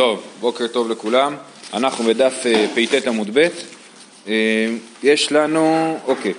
טוב, 0.00 0.22
בוקר 0.40 0.66
טוב 0.66 0.90
לכולם. 0.90 1.36
אנחנו 1.74 2.04
בדף 2.04 2.46
אה, 2.46 2.66
פט 2.74 3.06
עמוד 3.06 3.30
ב'. 3.32 3.48
אה, 4.28 4.66
יש 5.02 5.32
לנו, 5.32 5.96
אוקיי. 6.06 6.32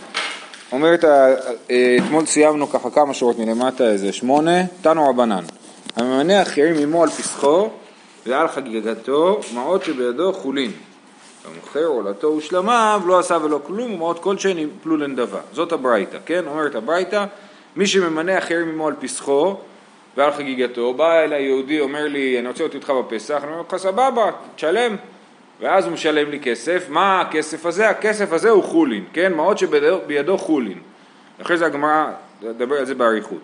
אומרת, 0.71 1.05
אה, 1.05 1.97
אתמול 1.97 2.25
סיימנו 2.25 2.69
ככה 2.69 2.89
כמה 2.89 3.13
שורות 3.13 3.39
מלמטה, 3.39 3.83
איזה 3.83 4.13
שמונה, 4.13 4.65
תנו 4.81 5.09
רבנן. 5.09 5.43
הממנה 5.95 6.43
ירים 6.57 6.75
עמו 6.77 7.03
על 7.03 7.09
פסחו 7.09 7.69
ועל 8.25 8.47
חגיגתו, 8.47 9.39
מעות 9.53 9.83
שבידו 9.83 10.33
חולין. 10.33 10.71
המוכר 11.45 11.85
עולתו 11.85 12.27
ושלמיו 12.27 13.01
לא 13.05 13.19
עשה 13.19 13.37
ולא 13.43 13.59
כלום, 13.67 13.93
ומעות 13.93 14.19
כלשהן 14.19 14.57
יפלו 14.57 14.97
לנדבה. 14.97 15.39
זאת 15.53 15.71
הברייתא, 15.71 16.17
כן? 16.25 16.43
אומרת 16.47 16.75
הברייתא, 16.75 17.25
מי 17.75 17.87
שממנה 17.87 18.37
אחרים 18.37 18.69
עמו 18.69 18.87
על 18.87 18.93
פסחו 18.99 19.55
ועל 20.17 20.31
חגיגתו, 20.31 20.93
בא 20.93 21.19
אליי 21.19 21.43
יהודי, 21.43 21.79
אומר 21.79 22.07
לי, 22.07 22.39
אני 22.39 22.47
רוצה 22.47 22.63
להיות 22.63 22.75
איתך 22.75 22.89
בפסח, 22.89 23.39
אני 23.43 23.51
אומר 23.51 23.63
לך, 23.67 23.77
סבבה, 23.77 24.31
תשלם. 24.55 24.95
ואז 25.61 25.85
הוא 25.85 25.93
משלם 25.93 26.29
לי 26.29 26.39
כסף, 26.39 26.85
מה 26.89 27.21
הכסף 27.21 27.65
הזה? 27.65 27.89
הכסף 27.89 28.33
הזה 28.33 28.49
הוא 28.49 28.63
חולין, 28.63 29.03
כן? 29.13 29.33
מעות 29.33 29.57
שבידו 29.57 30.37
חולין. 30.37 30.77
אחרי 31.41 31.57
זה 31.57 31.65
הגמרא, 31.65 32.05
נדבר 32.41 32.75
על 32.75 32.85
זה 32.85 32.95
באריכות. 32.95 33.41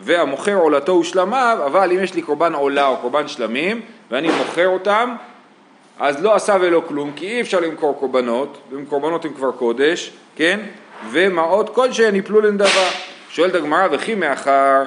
והמוכר 0.00 0.54
עולתו 0.54 0.92
ושלמיו, 0.92 1.58
אבל 1.66 1.92
אם 1.92 2.02
יש 2.02 2.14
לי 2.14 2.22
קורבן 2.22 2.54
עולה 2.54 2.86
או 2.86 2.96
קורבן 2.96 3.28
שלמים, 3.28 3.80
ואני 4.10 4.28
מוכר 4.38 4.68
אותם, 4.68 5.14
אז 5.98 6.22
לא 6.22 6.34
עשה 6.34 6.56
ולא 6.60 6.82
כלום, 6.88 7.12
כי 7.16 7.26
אי 7.26 7.40
אפשר 7.40 7.60
למכור 7.60 7.96
קורבנות, 7.98 8.58
וקורבנות 8.72 9.24
הם 9.24 9.32
כבר 9.32 9.52
קודש, 9.52 10.12
כן? 10.36 10.60
ומעות 11.10 11.74
כלשהן 11.74 12.14
יפלו 12.14 12.40
לנדבה. 12.40 12.90
שואלת 13.28 13.54
הגמרא, 13.54 13.88
וכי 13.90 14.14
מאחר 14.14 14.82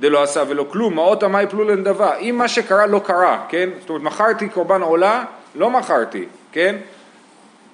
דלא 0.00 0.22
עשה 0.22 0.42
ולא 0.48 0.66
כלום, 0.68 0.94
מעות 0.94 1.22
עמי 1.22 1.42
יפלו 1.42 1.64
לנדבה. 1.64 2.16
אם 2.16 2.34
מה 2.38 2.48
שקרה 2.48 2.86
לא 2.86 3.00
קרה, 3.04 3.44
כן? 3.48 3.70
זאת 3.80 3.88
אומרת, 3.88 4.02
מכרתי 4.02 4.48
קורבן 4.48 4.82
עולה, 4.82 5.24
לא 5.54 5.70
מכרתי, 5.70 6.24
כן? 6.52 6.76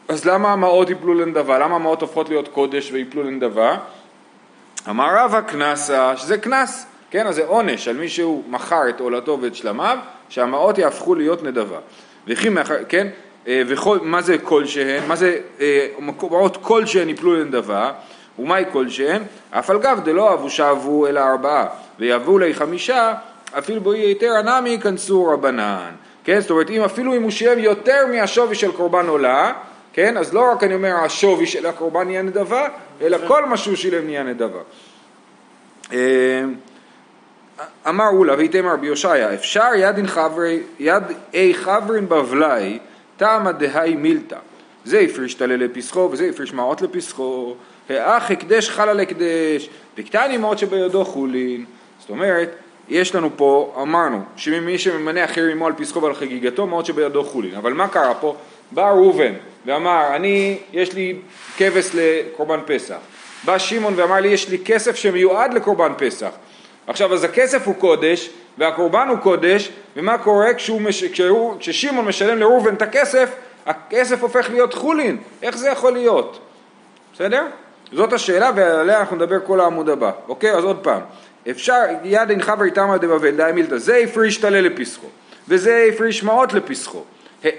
אז 0.09 0.25
למה 0.25 0.53
המעות 0.53 0.91
יפלו 0.91 1.15
לנדבה? 1.15 1.59
למה 1.59 1.75
המעות 1.75 2.01
הופכות 2.01 2.29
להיות 2.29 2.49
קודש 2.49 2.93
ויפלו 2.93 3.23
לנדבה? 3.23 3.77
אמר 4.89 5.17
רבא 5.17 5.41
קנסה, 5.41 6.17
שזה 6.17 6.39
קנס, 6.39 6.87
כן? 7.11 7.27
אז 7.27 7.35
זה 7.35 7.45
עונש 7.47 7.89
על 7.89 7.97
מי 7.97 8.09
שהוא 8.09 8.45
מכר 8.49 8.89
את 8.89 9.01
עולתו 9.01 9.39
ואת 9.41 9.55
שלמיו, 9.55 9.99
שהמעות 10.29 10.79
יהפכו 10.79 11.15
להיות 11.15 11.43
נדבה. 11.43 11.79
וכי 12.27 12.49
מאחר, 12.49 12.77
כן? 12.89 13.07
אה, 13.49 13.63
וכל, 13.67 13.99
מה 14.03 14.23
זה 14.23 14.39
כלשהן? 14.39 15.03
מה 15.09 15.17
זה 15.17 15.39
אה, 15.61 15.87
מעות 15.99 16.57
כלשהן 16.63 17.09
יפלו 17.09 17.35
לנדבה? 17.35 17.93
ומהי 18.39 18.65
כלשהן? 18.73 19.23
אף 19.51 19.71
על 19.71 19.79
גב 19.79 20.01
דלא 20.05 20.35
אבו 20.35 20.51
שבו 20.51 21.07
אלא 21.07 21.21
ארבעה, 21.21 21.67
ויבואו 21.99 22.39
לי 22.39 22.55
חמישה, 22.55 23.15
אפילו 23.59 23.81
בו 23.81 23.93
היתר 23.93 24.33
הנמי 24.33 24.71
ייכנסו 24.71 25.27
רבנן. 25.27 25.91
כן, 26.25 26.41
זאת 26.41 26.51
אומרת, 26.51 26.71
אם 26.71 26.83
אפילו 26.83 27.15
אם 27.15 27.23
הוא 27.23 27.31
שילם 27.31 27.59
יותר 27.59 28.07
מהשווי 28.13 28.55
של 28.55 28.73
קורבן 28.73 29.07
עולה, 29.07 29.53
כן, 29.93 30.17
אז 30.17 30.35
לא 30.35 30.53
רק 30.53 30.63
אני 30.65 30.75
אומר 30.75 30.95
השווי 30.95 31.47
של 31.47 31.67
הקורבן 31.67 32.07
נהיה 32.07 32.23
נדבה, 32.23 32.69
אלא 33.01 33.19
כל 33.29 33.45
מה 33.45 33.57
שהוא 33.57 33.77
שילם 33.77 34.07
נהיה 34.07 34.23
נדבה. 34.23 34.61
אה, 35.93 36.43
אמר 37.89 38.09
אולה 38.09 38.35
ויתמר 38.39 38.73
רבי 38.73 38.87
יושעיה, 38.87 39.35
אפשר 39.35 39.69
ידין 39.77 40.07
חברי, 40.07 40.61
יד 40.79 41.03
אי 41.35 41.55
חברין 41.55 42.09
בבלי, 42.09 42.79
תמה 43.17 43.53
דהי 43.53 43.97
מילתא. 43.97 44.37
זה 44.85 44.99
הפריש 44.99 45.35
טלה 45.35 45.57
לפסחו 45.57 46.09
וזה 46.13 46.25
הפריש 46.25 46.53
מעות 46.53 46.83
לפסחו, 46.83 47.55
האח 47.89 48.31
הקדש 48.31 48.71
חל 48.71 48.89
על 48.89 49.01
הקדש, 49.01 49.69
וקטני 49.99 50.37
מעות 50.37 50.59
שבידו 50.59 51.05
חולין. 51.05 51.65
זאת 52.01 52.11
אומרת, 52.11 52.51
יש 52.89 53.15
לנו 53.15 53.31
פה, 53.37 53.75
אמרנו, 53.83 54.23
שמי 54.37 54.79
שממנה 54.79 55.25
אחר 55.25 55.45
עמו 55.45 55.67
על 55.67 55.73
פסחו 55.73 56.03
ועל 56.03 56.15
חגיגתו, 56.15 56.67
מעות 56.67 56.87
שבידו 56.87 57.25
חולין. 57.25 57.55
אבל 57.55 57.73
מה 57.73 57.89
קרה 57.89 58.15
פה? 58.15 58.37
בא 58.71 58.91
ראובן 58.91 59.33
ואמר, 59.67 60.17
אני, 60.17 60.59
יש 60.73 60.93
לי 60.93 61.17
כבש 61.57 61.91
לקורבן 61.95 62.61
פסח. 62.67 62.97
בא 63.45 63.59
שמעון 63.59 63.93
ואמר 63.97 64.21
לי, 64.21 64.29
יש 64.29 64.49
לי 64.49 64.59
כסף 64.65 64.97
שמיועד 64.97 65.55
לקורבן 65.55 65.93
פסח. 65.99 66.31
עכשיו, 66.87 67.15
אז 67.15 67.25
הכסף 67.25 67.67
הוא 67.67 67.75
קודש, 67.75 68.31
והקורבן 68.59 69.09
הוא 69.09 69.19
קודש, 69.19 69.71
ומה 69.97 70.19
קורה 70.19 70.55
כשהוא, 70.55 70.81
כשהוא, 71.13 71.57
כששמעון 71.59 72.05
משלם 72.05 72.39
לראובן 72.39 72.75
את 72.75 72.83
הכסף, 72.83 73.31
הכסף 73.67 74.23
הופך 74.23 74.51
להיות 74.51 74.75
חולין. 74.75 75.17
איך 75.43 75.57
זה 75.57 75.69
יכול 75.69 75.93
להיות? 75.93 76.39
בסדר? 77.15 77.47
זאת 77.95 78.13
השאלה 78.13 78.51
ועליה 78.55 79.01
אנחנו 79.01 79.17
נדבר 79.17 79.41
כל 79.47 79.61
העמוד 79.61 79.89
הבא. 79.89 80.11
אוקיי? 80.29 80.53
אז 80.53 80.65
עוד 80.65 80.79
פעם. 80.83 81.01
אפשר, 81.51 81.81
יד 82.05 82.31
אין 82.31 82.43
חבר 82.43 82.65
איתמר 82.65 82.97
דבבל 82.97 83.31
די 83.31 83.51
מילתא, 83.55 83.79
זה 83.79 83.97
הפריש 83.97 84.37
טלה 84.37 84.61
לפסחו, 84.61 85.07
וזה 85.49 85.87
הפריש 85.93 86.23
מעות 86.23 86.53
לפסחו. 86.53 87.03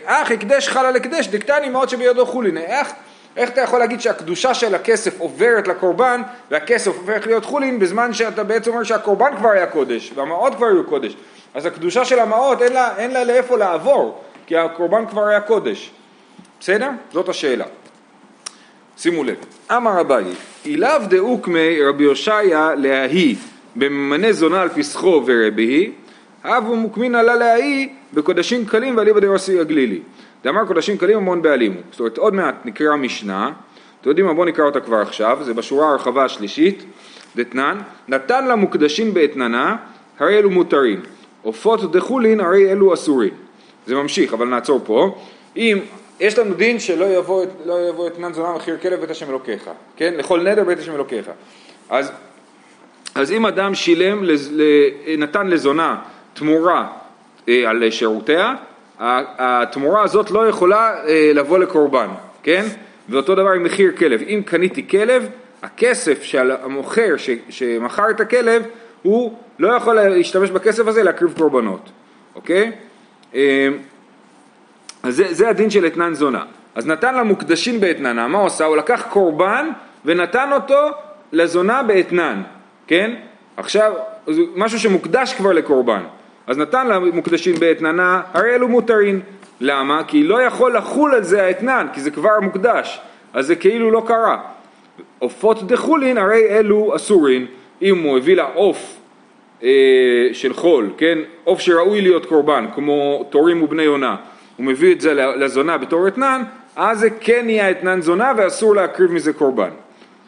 אך 0.06 0.32
הקדש 0.32 0.70
חל 0.70 0.86
על 0.86 0.96
הקדש, 0.96 1.28
דקטני 1.28 1.70
מעות 1.70 1.90
שבידו 1.90 2.26
חולין. 2.26 2.58
איך, 2.58 2.94
איך 3.38 3.50
אתה 3.50 3.62
יכול 3.62 3.80
להגיד 3.80 4.02
שהקדושה 4.02 4.54
של 4.54 4.76
הכסף 4.76 5.20
עוברת 5.20 5.68
לקורבן 5.68 6.22
והכסף 6.52 6.88
הופך 6.88 7.28
להיות 7.28 7.46
חולין 7.46 7.80
בזמן 7.80 8.14
שאתה 8.14 8.44
בעצם 8.44 8.72
אומר 8.72 8.84
שהקורבן 8.84 9.36
כבר 9.38 9.50
היה 9.50 9.66
קודש 9.66 10.12
והמעות 10.16 10.56
כבר 10.56 10.68
היו 10.68 10.84
קודש. 10.84 11.16
אז 11.54 11.66
הקדושה 11.66 12.06
של 12.06 12.20
המעות 12.20 12.62
אין 12.62 12.74
לה, 12.74 12.98
אין 12.98 13.12
לה 13.12 13.24
לאיפה 13.24 13.58
לעבור 13.58 14.22
כי 14.48 14.58
הקורבן 14.58 15.06
כבר 15.06 15.28
היה 15.28 15.42
קודש. 15.42 15.92
בסדר? 16.60 16.90
זאת 17.14 17.30
השאלה. 17.30 17.66
שימו 18.98 19.24
לב. 19.24 19.36
אמר 19.72 20.02
אביי, 20.02 20.26
אילאו 20.66 21.00
דאוקמי 21.10 21.82
רבי 21.82 22.04
הושעיה 22.04 22.76
לההי 22.76 23.36
בממנה 23.76 24.34
זונה 24.34 24.62
על 24.62 24.70
פסחו 24.70 25.24
ורבי 25.26 25.92
אבו 26.44 26.76
מוקמין 26.76 27.16
עלה 27.16 27.36
לההי 27.36 27.90
בקודשים 28.14 28.66
קלים 28.66 28.98
ואליבא 28.98 29.20
דרוסי 29.20 29.60
הגלילי. 29.60 30.00
דאמר 30.44 30.66
קודשים 30.66 30.98
קלים 30.98 31.18
המון 31.18 31.42
בעלימו. 31.42 31.80
זאת 31.92 32.00
אומרת 32.00 32.18
עוד 32.18 32.34
מעט 32.34 32.56
נקרא 32.66 32.96
משנה, 32.96 33.52
אתם 34.02 34.10
יודעים 34.10 34.26
מה 34.26 34.34
בואו 34.34 34.46
נקרא 34.46 34.66
אותה 34.66 34.80
כבר 34.80 34.98
עכשיו, 34.98 35.38
זה 35.42 35.54
בשורה 35.54 35.90
הרחבה 35.90 36.26
השלישית, 36.26 36.84
דתנן, 37.36 37.78
נתן 38.08 38.48
לה 38.48 38.56
מוקדשים 38.56 39.14
באתננה, 39.14 39.76
הרי 40.20 40.38
אלו 40.38 40.50
מותרים, 40.50 41.02
עופות 41.42 41.92
דחולין 41.92 42.40
הרי 42.40 42.72
אלו 42.72 42.94
אסורים. 42.94 43.34
זה 43.86 43.96
ממשיך 43.96 44.34
אבל 44.34 44.48
נעצור 44.48 44.82
פה, 44.86 45.16
אם 45.58 45.78
יש 46.20 46.40
לנו 46.40 46.54
דין 46.54 46.80
שלא 46.80 47.06
יבוא, 47.06 47.46
לא 47.66 47.90
יבוא 47.90 48.08
אתנן 48.08 48.34
זונה 48.34 48.56
מחיר 48.56 48.78
כלב 48.78 49.00
בית 49.00 49.10
השם 49.10 49.30
אלוקיך, 49.30 49.70
כן? 49.96 50.14
לכל 50.18 50.42
נדר 50.42 50.64
בית 50.64 50.80
השם 50.80 50.96
אלוקיך. 50.96 51.30
אז, 51.90 52.12
אז 53.16 53.32
אם 53.32 53.46
אדם 53.46 53.76
שילם, 53.76 54.24
נתן 55.18 55.48
לזונה 55.48 56.02
תמורה 56.34 56.88
אה, 57.50 57.70
על 57.70 57.90
שירותיה, 57.90 58.54
התמורה 59.00 60.04
הזאת 60.04 60.32
לא 60.32 60.48
יכולה 60.48 60.94
אה, 61.08 61.32
לבוא 61.34 61.60
לקורבן, 61.60 62.08
כן? 62.44 62.66
ואותו 63.10 63.36
דבר 63.36 63.52
עם 63.52 63.64
מחיר 63.64 63.92
כלב. 63.98 64.22
אם 64.22 64.42
קניתי 64.46 64.88
כלב, 64.88 65.30
הכסף 65.64 66.24
של 66.24 66.52
המוכר 66.64 67.16
שמכר 67.50 68.10
את 68.10 68.20
הכלב, 68.20 68.64
הוא 69.02 69.38
לא 69.60 69.76
יכול 69.76 69.96
להשתמש 69.96 70.50
בכסף 70.50 70.88
הזה 70.88 71.04
להקריב 71.04 71.34
קורבנות, 71.38 71.90
אוקיי? 72.36 72.72
אז 75.06 75.16
זה, 75.16 75.34
זה 75.34 75.50
הדין 75.50 75.70
של 75.70 75.86
אתנן 75.86 76.14
זונה. 76.14 76.44
אז 76.76 76.88
נתן 76.88 77.16
לה 77.16 77.24
מוקדשים 77.24 77.80
באתננה, 77.80 78.28
מה 78.28 78.38
הוא 78.38 78.48
עשה? 78.48 78.66
הוא 78.66 78.78
לקח 78.78 79.06
קורבן 79.10 79.70
ונתן 80.06 80.50
אותו 80.52 80.80
לזונה 81.32 81.84
באתנן, 81.84 82.42
כן? 82.88 83.16
עכשיו, 83.58 83.94
משהו 84.56 84.80
שמוקדש 84.80 85.34
כבר 85.34 85.54
לקורבן. 85.54 86.02
אז 86.48 86.58
נתן 86.58 86.88
לה 86.88 87.00
מוקדשים 87.00 87.56
באתננה, 87.56 88.22
הרי 88.34 88.56
אלו 88.56 88.68
מותרים. 88.68 89.20
למה? 89.62 90.02
כי 90.08 90.24
לא 90.24 90.42
יכול 90.42 90.78
לחול 90.78 91.16
על 91.16 91.24
זה 91.24 91.44
האתנן, 91.44 91.88
כי 91.94 92.02
זה 92.02 92.12
כבר 92.12 92.40
מוקדש. 92.42 93.02
אז 93.34 93.48
זה 93.48 93.56
כאילו 93.56 93.92
לא 93.92 94.04
קרה. 94.08 94.38
עופות 95.20 95.68
דחולין, 95.68 96.18
הרי 96.18 96.48
אלו 96.50 96.96
אסורין. 96.96 97.46
אם 97.82 98.04
הוא 98.04 98.18
הביא 98.18 98.36
לה 98.36 98.48
עוף 98.54 98.98
אה, 99.64 99.70
של 100.34 100.54
חול, 100.54 100.90
כן? 100.98 101.18
עוף 101.44 101.60
שראוי 101.60 102.02
להיות 102.02 102.26
קורבן, 102.26 102.66
כמו 102.76 103.28
תורים 103.30 103.64
ובני 103.64 103.84
יונה. 103.84 104.16
הוא 104.58 104.66
מביא 104.66 104.94
את 104.94 105.02
זה 105.02 105.14
לזונה 105.14 105.78
בתור 105.78 106.08
אתנן, 106.08 106.44
אז 106.76 107.00
זה 107.00 107.10
כן 107.10 107.46
יהיה 107.50 107.72
אתנן 107.72 108.02
זונה 108.02 108.32
ואסור 108.38 108.76
להקריב 108.76 109.12
מזה 109.12 109.34
קורבן. 109.34 109.70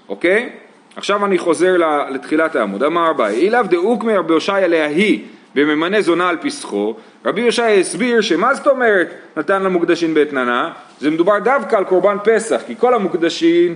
אוקיי? 0.09 0.49
עכשיו 0.95 1.25
אני 1.25 1.37
חוזר 1.37 1.75
לתחילת 2.09 2.55
העמוד. 2.55 2.83
אמר 2.83 3.11
אביי, 3.11 3.35
אילאו 3.35 3.63
דאוקמי 3.63 4.17
רבי 4.17 4.33
הושעיה 4.33 4.67
לההי 4.67 5.21
וממנה 5.55 6.01
זונה 6.01 6.29
על 6.29 6.37
פסחו, 6.37 6.95
רבי 7.25 7.41
יושעיה 7.41 7.79
הסביר 7.79 8.21
שמה 8.21 8.53
זאת 8.53 8.67
אומרת 8.67 9.07
נתן 9.37 9.63
למוקדשין 9.63 10.13
באתננה? 10.13 10.73
זה 10.99 11.11
מדובר 11.11 11.39
דווקא 11.39 11.75
על 11.75 11.83
קורבן 11.83 12.17
פסח, 12.23 12.61
כי 12.67 12.75
כל 12.75 12.93
המוקדשין, 12.93 13.75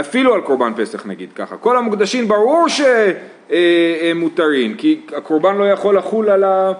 אפילו 0.00 0.34
על 0.34 0.40
קורבן 0.40 0.72
פסח 0.76 1.06
נגיד 1.06 1.32
ככה, 1.32 1.56
כל 1.56 1.76
המוקדשין 1.76 2.28
ברור 2.28 2.68
שהם 2.68 4.18
מותרים, 4.18 4.74
כי 4.74 5.00
הקורבן 5.16 5.56
לא 5.56 5.64
יכול 5.64 5.96
לחול 5.96 6.30
על 6.30 6.44
ה... 6.44 6.72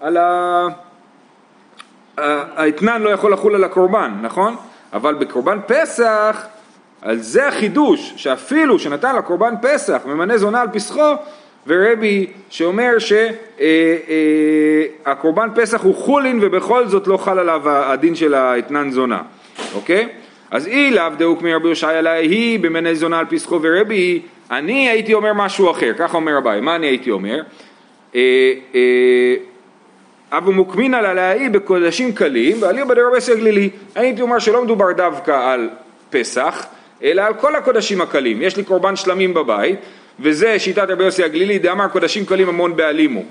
על 0.00 0.16
ה... 0.16 0.66
האתנן 2.18 3.02
לא 3.02 3.10
יכול 3.10 3.32
לחול 3.32 3.54
על 3.54 3.64
הקורבן, 3.64 4.12
נכון? 4.22 4.56
אבל 4.92 5.14
בקורבן 5.14 5.58
פסח, 5.66 6.46
על 7.02 7.18
זה 7.18 7.48
החידוש, 7.48 8.12
שאפילו 8.16 8.78
שנתן 8.78 9.16
לקורבן 9.16 9.54
פסח 9.62 10.02
ממנה 10.06 10.38
זונה 10.38 10.60
על 10.60 10.68
פסחו, 10.72 11.12
ורבי 11.66 12.26
שאומר 12.50 12.92
שהקורבן 15.04 15.48
פסח 15.54 15.82
הוא 15.82 15.94
חולין 15.94 16.38
ובכל 16.42 16.86
זאת 16.86 17.06
לא 17.06 17.16
חל 17.16 17.38
עליו 17.38 17.62
הדין 17.64 18.14
של 18.14 18.34
האתנן 18.34 18.90
זונה, 18.90 19.22
אוקיי? 19.74 20.08
אז 20.50 20.66
אי 20.66 20.90
לאו 20.90 21.08
דאוק 21.18 21.42
מרבי 21.42 21.68
יושעיה 21.68 22.12
היא 22.12 22.60
במני 22.60 22.94
זונה 22.94 23.18
על 23.18 23.26
פסחו 23.28 23.58
ורבי 23.62 24.22
אני 24.50 24.88
הייתי 24.88 25.14
אומר 25.14 25.32
משהו 25.32 25.70
אחר, 25.70 25.92
ככה 25.98 26.16
אומר 26.16 26.38
אביי, 26.38 26.60
מה 26.60 26.76
אני 26.76 26.86
הייתי 26.86 27.10
אומר? 27.10 27.40
אבו 30.32 30.52
מוקמינא 30.52 30.96
ללאי 30.96 31.48
בקודשים 31.48 32.12
קלים 32.12 32.62
ועליו 32.62 32.88
בדרבסי 32.88 33.32
הגלילי. 33.32 33.70
הייתי 33.94 34.22
אומר 34.22 34.38
שלא 34.38 34.64
מדובר 34.64 34.92
דווקא 34.92 35.52
על 35.52 35.68
פסח, 36.10 36.66
אלא 37.02 37.22
על 37.22 37.34
כל 37.34 37.56
הקודשים 37.56 38.00
הקלים. 38.00 38.42
יש 38.42 38.56
לי 38.56 38.64
קורבן 38.64 38.96
שלמים 38.96 39.34
בבית, 39.34 39.78
וזה 40.20 40.58
שיטת 40.58 40.86
רבי 40.88 41.04
יוסי 41.04 41.24
הגלילי, 41.24 41.58
דאמר 41.58 41.88
קודשים 41.88 42.26
קלים 42.26 42.48
המון 42.48 42.76
בעלימו. 42.76 43.22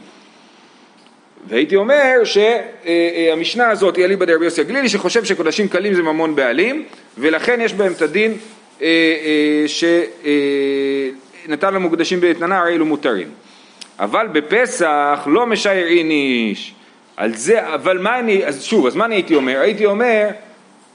והייתי 1.47 1.75
אומר 1.75 2.21
שהמשנה 2.24 3.69
הזאת 3.69 3.95
היא 3.95 4.06
אליבא 4.06 4.25
דרבי 4.25 4.45
יוסי 4.45 4.62
הגלילי 4.62 4.89
שחושב 4.89 5.24
שקודשים 5.24 5.68
קלים 5.68 5.94
זה 5.94 6.03
ממון 6.03 6.36
בעלים 6.36 6.83
ולכן 7.18 7.62
יש 7.62 7.74
בהם 7.74 7.91
את 7.91 8.01
הדין 8.01 8.33
אה, 8.81 8.88
אה, 8.88 9.65
שנתן 11.48 11.74
למוקדשים 11.74 12.21
באתננה 12.21 12.59
הרי 12.59 12.74
אלו 12.74 12.86
מותרים. 12.86 13.27
אבל 14.00 14.27
בפסח 14.31 15.27
לא 15.27 15.48
משייר 15.48 15.88
איניש 15.88 16.74
על 17.17 17.35
זה, 17.35 17.73
אבל 17.73 17.97
מה 17.97 18.19
אני, 18.19 18.45
אז 18.45 18.63
שוב, 18.63 18.88
אז 18.88 18.95
מה 18.95 19.06
אני 19.06 19.15
הייתי 19.15 19.35
אומר? 19.35 19.59
הייתי 19.59 19.85
אומר, 19.85 20.27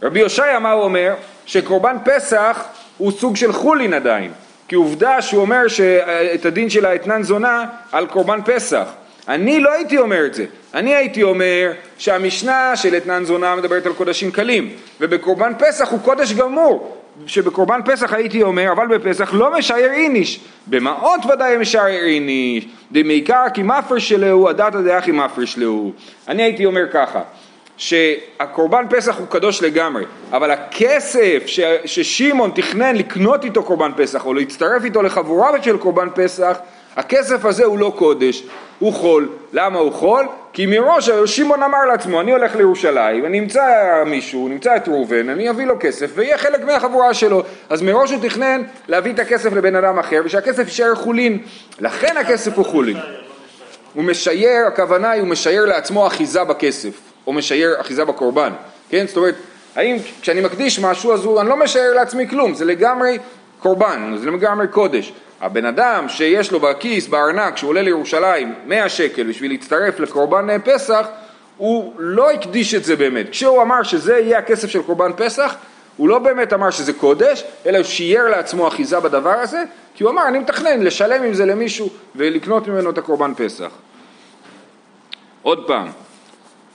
רבי 0.03 0.21
הושעיה 0.21 0.59
מה 0.59 0.73
הוא 0.73 0.83
אומר? 0.85 1.15
שקורבן 1.47 1.97
פסח 2.05 2.65
הוא 2.99 3.13
סוג 3.13 3.37
של 3.37 3.53
חולין 3.53 3.95
עדיין 3.95 4.33
כי 4.69 4.75
עובדה 4.75 5.23
שהוא 5.23 5.41
אומר 5.41 5.69
שאת 5.69 6.45
הדין 6.45 6.71
של 6.71 6.87
האתנן 6.87 7.23
זונה 7.23 7.67
על 7.93 8.07
קורבן 8.07 8.41
פסח 8.45 8.89
אני 9.29 9.61
לא 9.61 9.73
הייתי 9.73 9.99
אומר 9.99 10.27
את 10.27 10.35
זה, 10.35 10.45
אני 10.75 10.95
הייתי 10.95 11.23
אומר 11.23 11.73
שהמשנה 11.99 12.77
של 12.77 12.97
אתנן 12.97 13.25
זונה 13.25 13.57
מדברת 13.57 13.87
על 13.87 13.93
קודשים 13.93 14.31
קלים 14.31 14.73
ובקורבן 15.01 15.53
פסח 15.59 15.91
הוא 15.91 16.01
קודש 16.01 16.33
גמור 16.33 17.00
שבקורבן 17.27 17.81
פסח 17.85 18.13
הייתי 18.13 18.43
אומר 18.43 18.73
אבל 18.73 18.87
בפסח 18.87 19.31
לא 19.33 19.59
משייר 19.59 19.93
איניש. 19.93 20.41
במעות 20.67 21.21
ודאי 21.33 21.57
משייר 21.57 22.05
איניש. 22.05 22.67
דמעיקר 22.93 23.45
כי 23.55 23.63
מפרש 23.63 24.13
להו 24.13 24.49
הדתא 24.49 24.81
דאחי 24.81 25.11
מפרש 25.11 25.59
להו 25.59 25.93
אני 26.29 26.43
הייתי 26.43 26.67
אומר 26.67 26.89
ככה 26.93 27.21
שהקורבן 27.77 28.85
פסח 28.91 29.19
הוא 29.19 29.27
קדוש 29.27 29.63
לגמרי, 29.63 30.05
אבל 30.33 30.51
הכסף 30.51 31.43
ש, 31.47 31.61
ששמעון 31.85 32.51
תכנן 32.55 32.97
לקנות 32.97 33.45
איתו 33.45 33.63
קורבן 33.63 33.93
פסח 33.97 34.27
או 34.27 34.35
להצטרף 34.35 34.85
איתו 34.85 35.03
לחבורה 35.03 35.63
של 35.63 35.77
קורבן 35.77 36.09
פסח, 36.15 36.59
הכסף 37.01 37.45
הזה 37.45 37.65
הוא 37.65 37.79
לא 37.79 37.93
קודש, 37.97 38.43
הוא 38.79 38.93
חול. 38.93 39.29
למה 39.53 39.79
הוא 39.79 39.93
חול? 39.93 40.27
כי 40.53 40.67
מראש 40.67 41.11
שמעון 41.11 41.63
אמר 41.63 41.85
לעצמו, 41.85 42.21
אני 42.21 42.33
הולך 42.33 42.57
לירושלים, 42.57 43.27
אני 43.27 43.39
אמצא 43.39 43.63
מישהו, 44.07 44.49
נמצא 44.49 44.77
את 44.77 44.89
ראובן, 44.89 45.29
אני 45.29 45.51
אביא 45.51 45.67
לו 45.67 45.75
כסף 45.81 46.11
ויהיה 46.15 46.39
חלק 46.39 46.65
מהחבורה 46.65 47.15
שלו. 47.15 47.43
אז 47.71 47.83
מראש 47.83 48.11
הוא 48.11 48.21
תכנן 48.23 48.63
להביא 48.89 49.13
את 49.13 49.19
הכסף 49.19 49.53
לבן 49.53 49.77
אדם 49.77 49.99
אחר 49.99 50.23
ושהכסף 50.25 50.63
יישאר 50.63 50.95
חולין. 50.95 51.39
לכן 51.81 52.17
הכסף 52.17 52.57
הוא 52.57 52.65
חולין. 52.65 52.97
הוא 53.95 54.05
משייר, 54.05 54.67
הכוונה 54.67 55.11
היא 55.11 55.21
הוא 55.21 55.29
משייר 55.29 55.65
לעצמו 55.65 56.07
אחיזה 56.07 56.45
בכסף. 56.45 57.01
או 57.27 57.33
משייר 57.33 57.81
אחיזה 57.81 58.05
בקורבן, 58.05 58.53
כן? 58.89 59.07
זאת 59.07 59.17
אומרת, 59.17 59.35
האם 59.77 59.97
כשאני 60.23 60.41
מקדיש 60.41 60.79
משהו 60.79 61.13
אז 61.13 61.25
הוא, 61.25 61.41
אני 61.41 61.49
לא 61.49 61.57
משייר 61.57 61.95
לעצמי 61.95 62.29
כלום, 62.29 62.55
זה 62.55 62.65
לגמרי 62.65 63.19
קורבן, 63.59 64.17
זה 64.21 64.31
לגמרי 64.31 64.69
קודש. 64.69 65.13
הבן 65.41 65.65
אדם 65.65 66.09
שיש 66.09 66.53
לו 66.53 66.61
בכיס, 66.61 67.09
בארנק, 67.09 67.55
כשהוא 67.55 67.69
עולה 67.69 67.83
לירושלים 67.83 68.55
100 68.67 68.89
שקל 68.89 69.23
בשביל 69.23 69.51
להצטרף 69.51 70.01
לקורבן 70.01 70.47
פסח, 70.65 71.07
הוא 71.57 71.93
לא 71.99 72.31
הקדיש 72.31 72.75
את 72.75 72.85
זה 72.85 72.97
באמת. 72.97 73.31
כשהוא 73.31 73.63
אמר 73.63 73.83
שזה 73.83 74.19
יהיה 74.19 74.39
הכסף 74.39 74.69
של 74.69 74.83
קורבן 74.83 75.11
פסח, 75.17 75.55
הוא 75.97 76.09
לא 76.09 76.19
באמת 76.19 76.53
אמר 76.53 76.71
שזה 76.71 76.93
קודש, 76.93 77.45
אלא 77.67 77.83
שייר 77.83 78.29
לעצמו 78.29 78.69
אחיזה 78.69 79.01
בדבר 79.01 79.31
הזה, 79.31 79.63
כי 79.95 80.05
הוא 80.05 80.11
אמר 80.11 80.29
אני 80.29 80.39
מתכנן 80.39 80.83
לשלם 80.83 81.23
עם 81.23 81.35
זה 81.35 81.47
למישהו 81.47 81.89
ולקנות 82.17 82.69
ממנו 82.69 82.91
את 82.91 82.99
הקורבן 82.99 83.33
פסח. 83.37 83.71
עוד 85.43 85.67
פעם, 85.67 85.89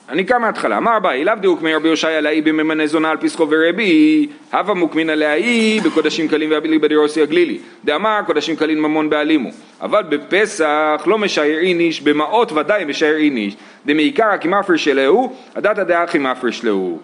אני 0.09 0.23
קם 0.23 0.41
מההתחלה, 0.41 0.77
אמר 0.77 0.97
אביי, 0.97 1.23
לאו 1.23 1.33
דיוק 1.41 1.61
מרבי 1.61 1.89
הושעיה 1.89 2.21
לאי 2.21 2.41
בממנה 2.41 2.87
זונה 2.87 3.11
על 3.11 3.17
פסחו 3.17 3.47
ורבי, 3.49 4.27
הווה 4.53 4.73
מוקמינא 4.73 5.11
לאי 5.11 5.79
בקודשים 5.85 6.27
קלים 6.27 6.51
ואבילי 6.51 6.79
בדירוסי 6.79 7.21
הגלילי, 7.21 7.59
דאמר 7.85 8.19
קודשים 8.25 8.55
קלים 8.55 8.81
ממון 8.81 9.09
בעלימו, 9.09 9.49
אבל 9.81 10.03
בפסח 10.09 11.03
לא 11.05 11.17
משייר 11.17 11.59
איניש, 11.59 12.01
במעות 12.01 12.51
ודאי 12.51 12.85
משייר 12.85 13.17
איניש, 13.17 13.55
דמעיקרא 13.85 14.37
כי 14.37 14.47
מפרש 14.47 14.87
להו, 14.87 15.35
הדתא 15.55 15.83
דאחי 15.83 16.17
מפרש 16.17 16.63
להו. 16.63 16.99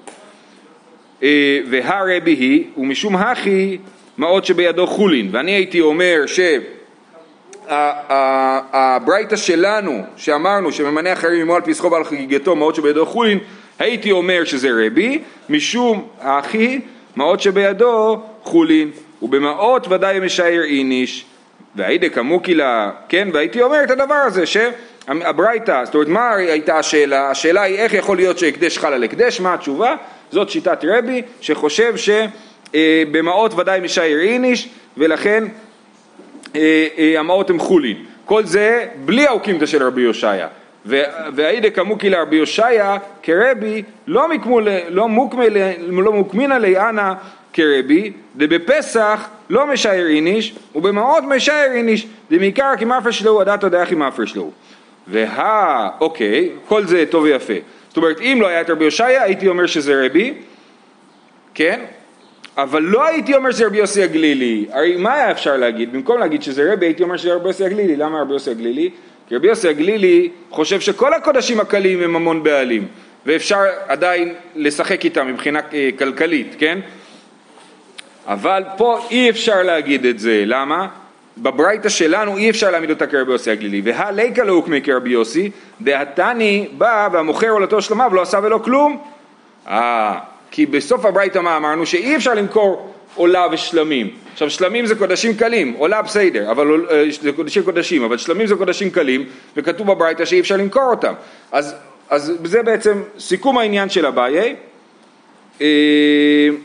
אה, 1.24 1.60
והרבי 1.70 2.32
היא, 2.32 2.64
ומשום 2.78 3.16
הכי 3.16 3.78
מעות 4.18 4.46
שבידו 4.46 4.88
חולין, 4.88 5.30
ואני 5.32 5.52
הייתי 5.52 5.82
אומר 5.82 6.24
ש... 6.26 6.40
הברייתא 7.68 9.36
שלנו, 9.36 10.04
שאמרנו 10.18 10.72
שממנה 10.72 11.14
אחרים 11.14 11.42
עמו 11.42 11.56
על 11.56 11.62
פסחו 11.62 11.92
ועל 11.92 12.04
חגיגתו 12.04 12.56
מעות 12.56 12.76
שבידו 12.76 13.06
חולין, 13.06 13.40
הייתי 13.80 14.12
אומר 14.12 14.44
שזה 14.44 14.70
רבי, 14.86 15.22
משום 15.50 16.08
האחי 16.22 16.80
מעות 17.16 17.42
שבידו 17.42 18.22
חולין, 18.44 18.92
ובמעות 19.22 19.88
ודאי 19.88 20.20
משייר 20.20 20.64
איניש, 20.64 21.26
והיידה 21.76 22.10
כמוקי 22.10 22.54
לה, 22.54 22.92
כן, 23.10 23.28
והייתי 23.34 23.62
אומר 23.62 23.84
את 23.84 23.92
הדבר 23.92 24.16
הזה, 24.16 24.44
שהברייתא, 24.46 25.86
זאת 25.86 25.96
אומרת 25.96 26.08
מה 26.08 26.36
הייתה 26.36 26.80
השאלה? 26.80 27.30
השאלה 27.30 27.62
היא 27.62 27.78
איך 27.78 27.94
יכול 27.94 28.18
להיות 28.18 28.40
שהקדש 28.40 28.78
חל 28.78 28.94
על 28.94 29.04
הקדש, 29.04 29.42
מה 29.42 29.54
התשובה? 29.54 29.96
זאת 30.32 30.50
שיטת 30.50 30.80
רבי, 30.84 31.22
שחושב 31.42 31.94
שבמעות 31.96 33.54
ודאי 33.54 33.80
משייר 33.80 34.20
איניש, 34.20 34.70
ולכן 34.98 35.44
אה, 35.44 35.50
אה, 35.50 35.71
המעות 37.18 37.50
הם 37.50 37.60
חולין. 37.60 37.98
כל 38.26 38.46
זה 38.46 38.86
בלי 39.06 39.28
האוקימתא 39.28 39.66
של 39.66 39.84
רבי 39.84 40.02
יושעיה. 40.02 40.48
והאידה 40.86 41.70
כמוקי 41.70 42.10
לרבי 42.10 42.36
יושעיה 42.36 42.98
כרבי 43.24 43.84
לא, 44.08 44.28
לא, 44.90 45.08
לא 45.90 46.12
מוקמינא 46.14 46.54
לי 46.54 46.80
אנא 46.80 47.14
כרבי, 47.54 48.12
דבפסח 48.36 49.30
לא 49.50 49.68
משייר 49.68 50.08
איניש, 50.08 50.56
ובמעות 50.76 51.24
משייר 51.24 51.72
איניש, 51.72 52.08
דמעיקר 52.32 52.74
כי 52.78 52.86
מפרש 52.86 53.24
לו, 53.24 53.42
הדתו 53.42 53.70
דאחי 53.70 53.96
מפרש 53.96 54.36
לו. 54.36 54.52
והא, 55.08 55.90
אוקיי, 56.00 56.50
כל 56.68 56.86
זה 56.86 57.06
טוב 57.10 57.24
ויפה. 57.24 57.54
זאת 57.88 57.98
אומרת, 57.98 58.22
אם 58.22 58.38
לא 58.42 58.48
היה 58.48 58.62
את 58.62 58.70
רבי 58.70 58.84
יושעיה, 58.84 59.24
הייתי 59.24 59.48
אומר 59.48 59.66
שזה 59.66 60.06
רבי, 60.06 60.34
כן? 61.54 61.80
אבל 62.58 62.82
לא 62.82 63.06
הייתי 63.06 63.36
אומר 63.36 63.52
שזה 63.52 63.66
רבי 63.66 63.78
יוסי 63.78 64.04
הגלילי, 64.04 64.66
הרי 64.72 64.96
מה 64.98 65.14
היה 65.14 65.32
אפשר 65.32 65.58
להגיד? 65.58 65.94
במקום 65.94 66.20
להגיד 66.20 66.44
שזה 66.44 66.74
רבי 66.74 66.86
הייתי 66.86 67.04
אומר 67.04 67.18
שזה 67.18 67.34
רבי 67.34 67.48
יוסי 67.48 67.66
הגלילי, 67.66 67.96
למה 67.96 68.22
רבי 68.22 68.34
יוסי 68.34 68.52
הגלילי? 68.52 68.90
כי 69.28 69.36
רבי 69.36 69.48
יוסי 69.48 69.70
הגלילי 69.70 70.30
חושב 70.50 70.80
שכל 70.80 71.14
הקודשים 71.14 71.60
הקלים 71.60 72.04
הם 72.04 72.16
המון 72.16 72.44
בעלים 72.44 72.88
ואפשר 73.26 73.60
עדיין 73.88 74.34
לשחק 74.56 75.06
איתם 75.06 75.28
מבחינה 75.28 75.60
אה, 75.74 75.90
כלכלית, 75.98 76.56
כן? 76.60 76.80
אבל 78.28 78.64
פה 78.78 79.00
אי 79.12 79.30
אפשר 79.30 79.64
להגיד 79.64 80.06
את 80.06 80.20
זה, 80.20 80.44
למה? 80.46 80.88
בברייתא 81.38 81.90
שלנו 81.90 82.38
אי 82.38 82.50
אפשר 82.50 82.72
להעמיד 82.72 82.90
אותה 82.90 83.08
כרבי 83.08 83.32
יוסי 83.32 83.52
הגלילי 83.52 83.82
והליקה 83.86 84.44
לא 84.44 84.54
הוקמי 84.54 84.82
כרבי 84.82 85.10
יוסי 85.10 85.52
דהתני 85.82 86.68
בא 86.78 87.10
והמוכר 87.12 87.50
עולתו 87.50 87.82
שלמה 87.82 88.08
ולא 88.12 88.22
עשה 88.22 88.40
ולא 88.44 88.58
כלום 88.58 89.04
אה, 89.68 90.20
כי 90.52 90.66
בסוף 90.66 91.06
הברייתא 91.06 91.40
מה 91.40 91.58
אמרנו? 91.58 91.86
שאי 91.86 92.16
אפשר 92.16 92.34
למכור 92.34 92.94
עולה 93.16 93.48
ושלמים. 93.52 94.10
עכשיו 94.34 94.50
שלמים 94.50 94.86
זה 94.86 94.96
קודשים 94.96 95.36
קלים, 95.36 95.74
עולה 95.78 96.02
בסדר, 96.02 96.52
אבל 96.52 96.86
אה, 96.92 97.04
זה 97.22 97.32
קודשים 97.32 97.64
קודשים, 97.64 98.04
אבל 98.04 98.18
שלמים 98.18 98.48
זה 98.48 98.56
קודשים 98.56 98.90
קלים, 98.90 99.26
וכתוב 99.58 99.88
בברייתא 99.88 100.26
שאי 100.26 100.40
אפשר 100.40 100.58
למכור 100.58 100.84
אותם. 100.84 101.14
אז, 101.52 101.76
אז 102.10 102.34
זה 102.44 102.64
בעצם 102.64 103.02
סיכום 103.20 103.58
העניין 103.58 103.90
של 103.90 104.06
אביי. 104.06 104.56
אה, 105.62 105.68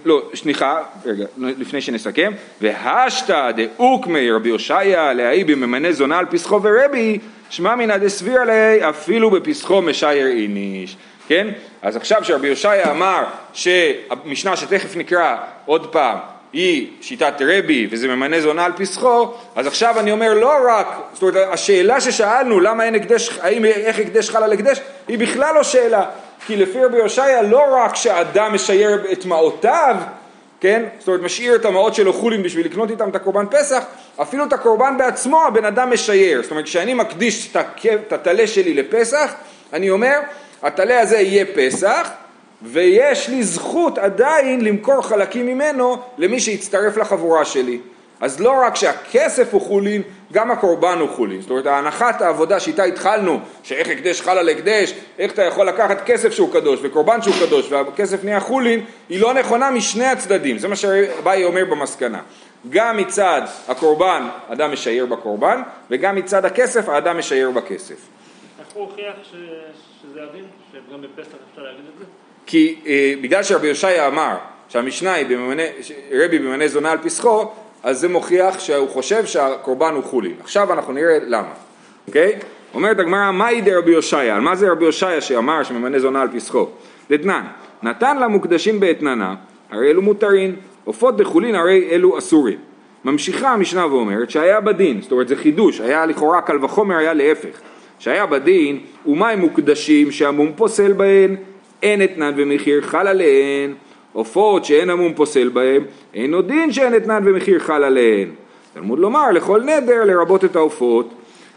לא, 0.05 0.23
סליחה, 0.35 0.83
רגע, 1.07 1.25
לפני 1.38 1.81
שנסכם, 1.81 2.33
והשתא 2.61 3.50
דאוקמי 3.50 4.31
רבי 4.31 4.50
הושעיה 4.50 5.12
להאי 5.12 5.45
בממנה 5.45 5.93
זונה 5.93 6.19
על 6.19 6.26
פסחו 6.26 6.62
ורבי, 6.62 7.19
שמע 7.50 7.75
מינא 7.75 7.97
דסביר 7.97 8.40
עלי 8.40 8.88
אפילו 8.88 9.31
בפסחו 9.31 9.83
משייר 9.83 10.26
איניש. 10.26 10.97
כן? 11.28 11.49
אז 11.87 11.97
עכשיו 11.97 12.25
שרבי 12.25 12.49
יושעיה 12.49 12.90
אמר 12.90 13.25
שהמשנה 13.52 14.57
שתכף 14.57 14.97
נקרא 14.97 15.37
עוד 15.66 15.93
פעם 15.93 16.19
היא 16.52 16.90
שיטת 17.00 17.35
רבי 17.40 17.88
וזה 17.90 18.09
ממנה 18.09 18.40
זונה 18.40 18.64
על 18.64 18.73
פסחו, 18.76 19.35
אז 19.57 19.66
עכשיו 19.66 20.00
אני 20.00 20.12
אומר 20.12 20.35
לא 20.35 20.52
רק, 20.69 20.87
זאת 21.12 21.23
אומרת 21.23 21.49
השאלה 21.52 22.00
ששאלנו 22.00 22.61
למה 22.61 22.85
אין 22.85 22.95
הקדש, 22.95 23.38
האם 23.43 23.64
איך 23.64 23.99
הקדש 23.99 24.31
חל 24.31 24.43
על 24.43 24.52
הקדש, 24.52 24.81
היא 25.09 25.19
בכלל 25.19 25.55
לא 25.55 25.62
שאלה, 25.62 26.05
כי 26.47 26.57
לפי 26.57 26.85
רבי 26.85 26.97
יושעיה 26.97 27.43
לא 27.43 27.62
רק 27.71 27.97
שאדם 27.97 28.55
משייר 28.55 29.05
את 29.12 29.25
מעותיו 29.25 29.97
כן? 30.61 30.83
זאת 30.99 31.09
אומרת 31.09 31.21
משאיר 31.21 31.55
את 31.55 31.64
המעות 31.64 31.95
שלו 31.95 32.12
חולין 32.12 32.43
בשביל 32.43 32.66
לקנות 32.66 32.90
איתם 32.90 33.09
את 33.09 33.16
הקורבן 33.16 33.47
פסח, 33.50 33.85
אפילו 34.23 34.45
את 34.45 34.52
הקורבן 34.52 34.95
בעצמו 34.99 35.43
הבן 35.43 35.64
אדם 35.64 35.90
משייר. 35.90 36.43
זאת 36.43 36.50
אומרת 36.50 36.64
כשאני 36.64 36.95
מקדיש 36.95 37.57
את 38.07 38.12
הטלה 38.12 38.47
שלי 38.47 38.75
לפסח, 38.75 39.35
אני 39.73 39.90
אומר 39.90 40.19
הטלה 40.63 41.01
הזה 41.01 41.17
יהיה 41.17 41.45
פסח 41.55 42.11
ויש 42.63 43.29
לי 43.29 43.43
זכות 43.43 43.99
עדיין 43.99 44.61
למכור 44.61 45.03
חלקים 45.03 45.47
ממנו 45.47 45.97
למי 46.19 46.41
שיצטרף 46.41 46.97
לחבורה 46.97 47.45
שלי. 47.45 47.79
אז 48.21 48.41
לא 48.41 48.53
רק 48.67 48.77
שהכסף 48.77 49.55
הוא 49.55 49.61
חולין, 49.61 50.03
גם 50.33 50.51
הקורבן 50.51 50.99
הוא 50.99 51.09
חולין. 51.09 51.41
זאת 51.41 51.51
אומרת, 51.51 51.67
הנחת 51.67 52.23
העבודה 52.23 52.61
שאיתה 52.61 52.85
התחלנו, 52.85 53.41
שאיך 53.63 53.89
הקדש 53.89 54.21
חל 54.21 54.39
על 54.39 54.49
הקדש, 54.49 54.95
איך 55.19 55.33
אתה 55.33 55.43
יכול 55.43 55.69
לקחת 55.69 56.07
כסף 56.07 56.33
שהוא 56.33 56.53
קדוש 56.53 56.81
וקורבן 56.83 57.23
שהוא 57.23 57.35
קדוש 57.47 57.73
והכסף 57.73 58.25
נהיה 58.25 58.41
חולין, 58.41 58.85
היא 59.09 59.21
לא 59.21 59.35
נכונה 59.35 59.71
משני 59.71 60.07
הצדדים. 60.07 60.59
זה 60.59 60.69
מה 60.69 60.77
שבאי 60.77 61.45
אומר 61.45 61.65
במסקנה. 61.65 62.21
גם 62.71 62.97
מצד 62.97 63.43
הקורבן 63.69 64.29
אדם 64.49 64.73
משייר 64.73 65.07
בקורבן, 65.07 65.63
וגם 65.91 66.17
מצד 66.17 66.45
הכסף 66.45 66.89
האדם 66.89 67.19
משייר 67.19 67.51
בכסף. 67.51 67.97
איך 68.61 68.69
הוא 68.75 68.85
הוכיח 68.85 69.15
שזה 70.16 70.25
הדין? 70.30 70.44
שגם 70.73 71.00
בפסח 71.02 71.37
אפשר 71.50 71.62
להגיד 71.62 71.80
את 71.94 71.99
זה? 71.99 72.04
כי 72.46 72.75
אה, 72.87 73.14
בגלל 73.23 73.42
שרבי 73.42 73.66
יושעיה 73.66 74.06
אמר 74.06 74.37
שהמשנה 74.68 75.12
היא 75.12 75.26
בממנה, 75.26 75.62
רבי 76.12 76.38
בממנה 76.38 76.68
זונה 76.68 76.92
על 76.92 76.99
פסחו, 76.99 77.44
אז 77.82 78.00
זה 78.00 78.08
מוכיח 78.08 78.58
שהוא 78.58 78.88
חושב 78.88 79.26
שהקורבן 79.26 79.94
הוא 79.94 80.04
חולין. 80.04 80.35
עכשיו 80.40 80.73
אנחנו 80.73 80.92
נראה 80.92 81.18
למה, 81.26 81.52
אוקיי? 82.06 82.38
אומרת 82.75 82.99
הגמרא, 82.99 83.30
מהי 83.32 83.61
דרבי 83.61 83.90
יושעיה? 83.90 84.35
על 84.35 84.40
מה 84.40 84.56
זה 84.56 84.70
רבי 84.70 84.85
יושעיה 84.85 85.20
שאמר 85.20 85.62
שממנה 85.62 85.99
זונה 85.99 86.23
על 86.23 86.28
פסחו? 86.28 86.66
דתנן, 87.11 87.46
נתן 87.82 88.18
למוקדשים 88.18 88.80
באתננה, 88.80 89.35
הרי 89.70 89.90
אלו 89.90 90.02
מותרים, 90.02 90.56
עופות 90.85 91.16
דחולין 91.16 91.54
הרי 91.54 91.88
אלו 91.90 92.18
אסורים. 92.18 92.58
ממשיכה 93.04 93.52
המשנה 93.52 93.87
ואומרת 93.87 94.30
שהיה 94.30 94.61
בדין, 94.61 95.02
זאת 95.02 95.12
אומרת 95.12 95.28
זה 95.28 95.37
חידוש, 95.37 95.80
היה 95.80 96.06
לכאורה 96.06 96.42
קל 96.42 96.64
וחומר 96.64 96.96
היה 96.96 97.12
להפך, 97.12 97.61
שהיה 97.99 98.26
בדין 98.26 98.79
ומים 99.07 99.38
מוקדשים 99.38 100.12
שהמום 100.12 100.53
פוסל 100.57 100.93
בהן, 100.93 101.37
אין 101.83 102.03
אתנן 102.03 102.33
ומחיר 102.37 102.81
חל 102.81 103.07
עליהן, 103.07 103.75
עופות 104.12 104.65
שאין 104.65 104.91
המום 104.91 105.15
פוסל 105.15 105.49
בהם, 105.49 105.85
עוד 106.33 106.49
דין 106.49 106.73
שאין 106.73 106.97
אתנן 106.97 107.23
ומחיר 107.26 107.59
חל 107.59 107.85
עליהן. 107.85 108.29
תלמוד 108.75 108.99
לומר 108.99 109.31
לכל 109.31 109.62
נדר 109.62 110.05
לרבות 110.05 110.45
את 110.45 110.57
העופות. 110.57 111.11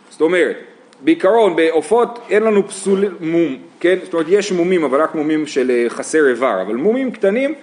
זאת 0.09 0.21
אומרת, 0.21 0.57
בעיקרון 1.01 1.55
בעופות 1.55 2.19
אין 2.29 2.43
לנו 2.43 2.67
פסול 2.67 3.05
מום, 3.19 3.57
כן? 3.79 3.95
זאת 4.03 4.13
אומרת 4.13 4.25
יש 4.29 4.51
מומים 4.51 4.83
אבל 4.83 5.01
רק 5.01 5.15
מומים 5.15 5.47
של 5.47 5.71
אה, 5.71 5.89
חסר 5.89 6.27
איבר, 6.29 6.61
אבל 6.61 6.75
מומים 6.75 7.11
קטנים 7.11 7.55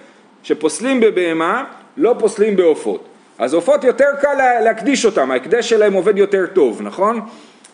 שפוסלים 0.43 0.99
בבהמה 0.99 1.63
לא 1.97 2.15
פוסלים 2.19 2.55
בעופות. 2.55 3.03
אז 3.39 3.53
עופות 3.53 3.83
יותר 3.83 4.05
קל 4.21 4.33
להקדיש 4.63 5.05
אותם, 5.05 5.31
ההקדש 5.31 5.69
שלהם 5.69 5.93
עובד 5.93 6.17
יותר 6.17 6.45
טוב, 6.53 6.81
נכון? 6.81 7.21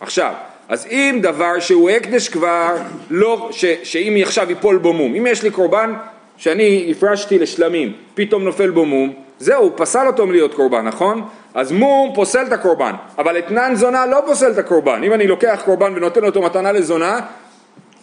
עכשיו, 0.00 0.32
אז 0.68 0.86
אם 0.90 1.18
דבר 1.22 1.58
שהוא 1.60 1.90
הקדש 1.90 2.28
כבר, 2.28 2.76
לא, 3.10 3.48
ש, 3.50 3.64
שאם 3.82 4.16
עכשיו 4.22 4.50
ייפול 4.50 4.78
בו 4.78 4.92
מום, 4.92 5.14
אם 5.14 5.26
יש 5.26 5.42
לי 5.42 5.50
קורבן 5.50 5.94
שאני 6.36 6.88
הפרשתי 6.90 7.38
לשלמים, 7.38 7.92
פתאום 8.14 8.44
נופל 8.44 8.70
בו 8.70 8.84
מום, 8.84 9.12
זהו, 9.38 9.72
פסל 9.76 10.06
אותו 10.06 10.26
מלהיות 10.26 10.54
קורבן, 10.54 10.86
נכון? 10.86 11.28
אז 11.54 11.72
מום 11.72 12.12
פוסל 12.14 12.42
את 12.46 12.52
הקורבן, 12.52 12.92
אבל 13.18 13.38
אתנן 13.38 13.74
זונה 13.74 14.06
לא 14.06 14.22
פוסל 14.26 14.52
את 14.52 14.58
הקורבן. 14.58 15.02
אם 15.04 15.12
אני 15.12 15.26
לוקח 15.26 15.62
קורבן 15.64 15.92
ונותן 15.96 16.24
אותו 16.24 16.42
מתנה 16.42 16.72
לזונה, 16.72 17.20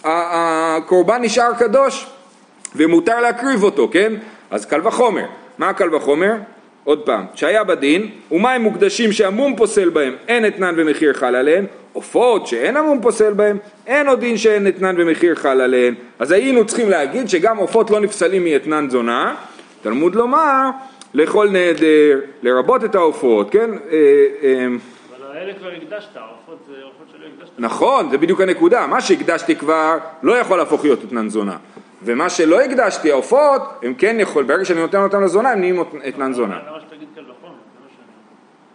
הקורבן 0.03 1.21
נשאר 1.21 1.53
קדוש 1.59 2.07
ומותר 2.75 3.21
להקריב 3.21 3.63
אותו, 3.63 3.89
כן? 3.91 4.13
אז 4.51 4.65
קל 4.65 4.87
וחומר. 4.87 5.25
מה 5.57 5.73
קל 5.73 5.95
וחומר? 5.95 6.33
עוד 6.83 6.99
פעם, 6.99 7.25
שהיה 7.35 7.63
בדין, 7.63 8.09
ומים 8.31 8.61
מוקדשים 8.61 9.11
שהמום 9.11 9.55
פוסל 9.55 9.89
בהם, 9.89 10.13
אין 10.27 10.45
אתנן 10.45 10.73
ומחיר 10.77 11.13
חל 11.13 11.35
עליהם, 11.35 11.65
עופות 11.93 12.47
שאין 12.47 12.77
המום 12.77 13.01
פוסל 13.01 13.33
בהם, 13.33 13.57
אין 13.87 14.07
עוד 14.07 14.19
דין 14.19 14.37
שאין 14.37 14.67
אתנן 14.67 14.95
ומחיר 14.97 15.35
חל 15.35 15.61
עליהן. 15.61 15.95
אז 16.19 16.31
היינו 16.31 16.65
צריכים 16.65 16.89
להגיד 16.89 17.29
שגם 17.29 17.57
עופות 17.57 17.91
לא 17.91 17.99
נפסלים 17.99 18.43
מאתנן 18.43 18.89
זונה, 18.89 19.35
תלמוד 19.81 20.15
לומר 20.15 20.69
לכל 21.13 21.49
נדר, 21.49 22.19
לרבות 22.43 22.83
את 22.83 22.95
העופות, 22.95 23.49
כן? 23.51 23.69
אה, 23.91 23.97
אה, 24.43 24.65
אבל 25.19 25.37
האלה 25.37 25.53
כבר 25.53 25.67
הקדשת, 25.67 26.09
העופות 26.15 26.59
זה 26.67 26.73
עופות 26.83 27.07
שלא 27.11 27.25
הקדשת. 27.35 27.51
נכון, 27.59 28.09
זה 28.11 28.17
בדיוק 28.17 28.41
הנקודה, 28.41 28.87
מה 28.87 29.01
שהקדשתי 29.01 29.55
כבר 29.55 29.97
לא 30.23 30.37
יכול 30.37 30.57
להפוך 30.57 30.83
להיות 30.83 31.03
אתנן 31.03 31.29
זונה. 31.29 31.57
ומה 32.03 32.29
שלא 32.29 32.61
הקדשתי, 32.61 33.11
העופות, 33.11 33.61
הם 33.83 33.93
כן 33.93 34.15
יכול, 34.19 34.43
ברגע 34.43 34.65
שאני 34.65 34.81
נותן 34.81 35.03
אותם 35.03 35.23
לזונה, 35.23 35.51
הם 35.51 35.59
נהיים 35.59 35.83
אתנן 36.07 36.33
זונה. 36.33 36.59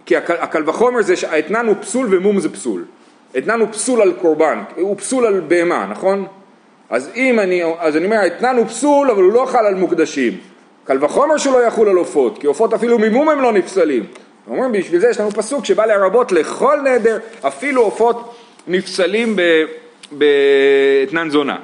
כי 0.06 0.16
הקל 0.16 0.68
וחומר 0.68 1.02
זה 1.02 1.16
שהאתנן 1.16 1.66
הוא 1.66 1.76
פסול 1.80 2.06
ומום 2.10 2.40
זה 2.40 2.52
פסול. 2.52 2.84
אתנן 3.38 3.60
הוא 3.60 3.68
פסול 3.68 4.02
על 4.02 4.12
קורבן, 4.12 4.62
הוא 4.76 4.96
פסול 4.96 5.26
על 5.26 5.40
בהמה, 5.40 5.86
נכון? 5.90 6.26
אז 6.90 7.10
אם 7.16 7.40
אני, 7.40 7.62
אז 7.78 7.96
אני 7.96 8.04
אומר, 8.04 8.16
האתנן 8.16 8.56
הוא 8.56 8.66
פסול, 8.66 9.10
אבל 9.10 9.22
הוא 9.22 9.32
לא 9.32 9.46
חל 9.46 9.66
על 9.66 9.74
מוקדשים. 9.74 10.38
קל 10.84 11.04
וחומר 11.04 11.36
שלא 11.36 11.66
יחול 11.66 11.88
על 11.88 11.96
עופות, 11.96 12.38
כי 12.38 12.46
עופות 12.46 12.74
אפילו 12.74 12.98
ממום 12.98 13.28
הם 13.28 13.40
לא 13.40 13.52
נפסלים. 13.52 14.06
אומרים, 14.48 14.72
בשביל 14.72 15.00
זה 15.00 15.08
יש 15.08 15.20
לנו 15.20 15.30
פסוק 15.30 15.64
שבא 15.64 15.86
לרבות 15.86 16.32
לכל 16.32 16.78
נדר, 16.84 17.18
אפילו 17.46 17.82
עופות 17.82 18.36
נפסלים 18.66 19.36
באתנן 20.12 21.30
זונה. 21.30 21.56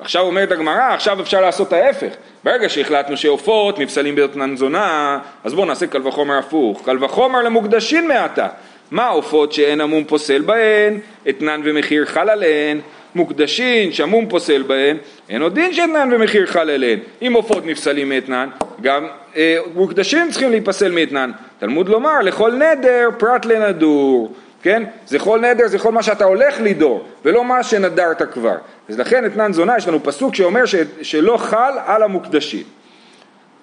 עכשיו 0.00 0.22
אומרת 0.22 0.52
הגמרא, 0.52 0.94
עכשיו 0.94 1.20
אפשר 1.20 1.40
לעשות 1.40 1.72
ההפך. 1.72 2.12
ברגע 2.44 2.68
שהחלטנו 2.68 3.16
שעופות 3.16 3.78
נפסלים 3.78 4.14
באתנן 4.14 4.56
זונה, 4.56 5.18
אז 5.44 5.54
בואו 5.54 5.66
נעשה 5.66 5.86
קל 5.86 6.08
וחומר 6.08 6.38
הפוך. 6.38 6.82
קל 6.84 7.04
וחומר 7.04 7.42
למוקדשים 7.42 8.08
מעתה. 8.08 8.48
מה 8.90 9.08
עופות 9.08 9.52
שאין 9.52 9.80
המום 9.80 10.04
פוסל 10.04 10.42
בהן, 10.42 10.98
אתנן 11.28 11.60
ומחיר 11.64 12.04
חל 12.04 12.28
עליהן, 12.30 12.80
מוקדשין 13.14 13.92
שהמום 13.92 14.28
פוסל 14.28 14.62
בהן, 14.62 14.96
אין 15.28 15.42
עוד 15.42 15.54
דין 15.54 15.72
שאתנן 15.72 16.08
ומחיר 16.12 16.46
חל 16.46 16.70
עליהן. 16.70 16.98
אם 17.22 17.32
עופות 17.34 17.66
נפסלים 17.66 18.08
מאתנן, 18.08 18.48
גם 18.82 19.06
אה, 19.36 19.58
מוקדשים 19.74 20.30
צריכים 20.30 20.50
להיפסל 20.50 20.92
מאתנן. 20.92 21.30
תלמוד 21.58 21.88
לומר, 21.88 22.20
לכל 22.22 22.52
נדר 22.52 23.08
פרט 23.18 23.44
לנדור. 23.44 24.32
כן? 24.64 24.82
זה 25.06 25.18
כל 25.18 25.40
נדר, 25.40 25.68
זה 25.68 25.78
כל 25.78 25.92
מה 25.92 26.02
שאתה 26.02 26.24
הולך 26.24 26.54
לדור, 26.60 27.04
ולא 27.24 27.44
מה 27.44 27.62
שנדרת 27.62 28.22
כבר. 28.32 28.54
אז 28.88 28.98
לכן 28.98 29.26
אתנן 29.26 29.52
זונה, 29.52 29.76
יש 29.76 29.88
לנו 29.88 30.02
פסוק 30.02 30.34
שאומר 30.34 30.66
ש, 30.66 30.74
שלא 31.02 31.36
חל 31.36 31.72
על 31.86 32.02
המוקדשים. 32.02 32.62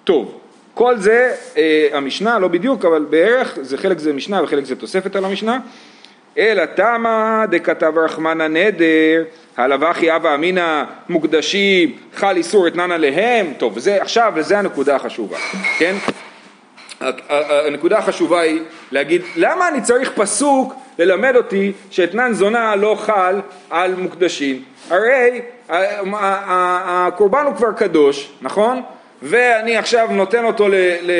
טוב, 0.04 0.38
כל 0.74 0.96
זה 0.96 1.34
אה, 1.56 1.88
המשנה, 1.92 2.38
לא 2.38 2.48
בדיוק, 2.48 2.84
אבל 2.84 3.04
בערך, 3.10 3.58
זה 3.62 3.78
חלק 3.78 3.98
זה 3.98 4.12
משנה 4.12 4.42
וחלק 4.42 4.64
זה 4.64 4.76
תוספת 4.76 5.16
על 5.16 5.24
המשנה. 5.24 5.58
אלא 6.38 6.64
תמה 6.64 7.44
דכתב 7.50 7.92
רחמנא 7.96 8.48
נדר, 8.48 9.24
הלבחי 9.56 10.16
אבא 10.16 10.34
אמינא 10.34 10.84
מוקדשים, 11.08 11.96
חל 12.14 12.36
איסור 12.36 12.66
אתנן 12.66 12.90
עליהם, 12.90 13.52
טוב, 13.58 13.76
וזה 13.76 14.02
עכשיו, 14.02 14.32
וזה 14.36 14.58
הנקודה 14.58 14.96
החשובה, 14.96 15.36
כן? 15.78 15.94
הנקודה 17.66 17.98
החשובה 17.98 18.40
היא 18.40 18.60
להגיד, 18.92 19.22
למה 19.36 19.68
אני 19.68 19.80
צריך 19.80 20.12
פסוק 20.14 20.81
ללמד 20.98 21.36
אותי 21.36 21.72
שאתנן 21.90 22.32
זונה 22.32 22.76
לא 22.76 22.96
חל 22.98 23.40
על 23.70 23.94
מוקדשים? 23.94 24.62
הרי 24.90 25.40
הקורבן 25.68 27.44
הוא 27.46 27.54
כבר 27.54 27.72
קדוש, 27.72 28.32
נכון? 28.42 28.82
ואני 29.22 29.76
עכשיו 29.76 30.08
נותן 30.10 30.44
אותו 30.44 30.68
ל, 30.68 30.74
ל, 31.02 31.10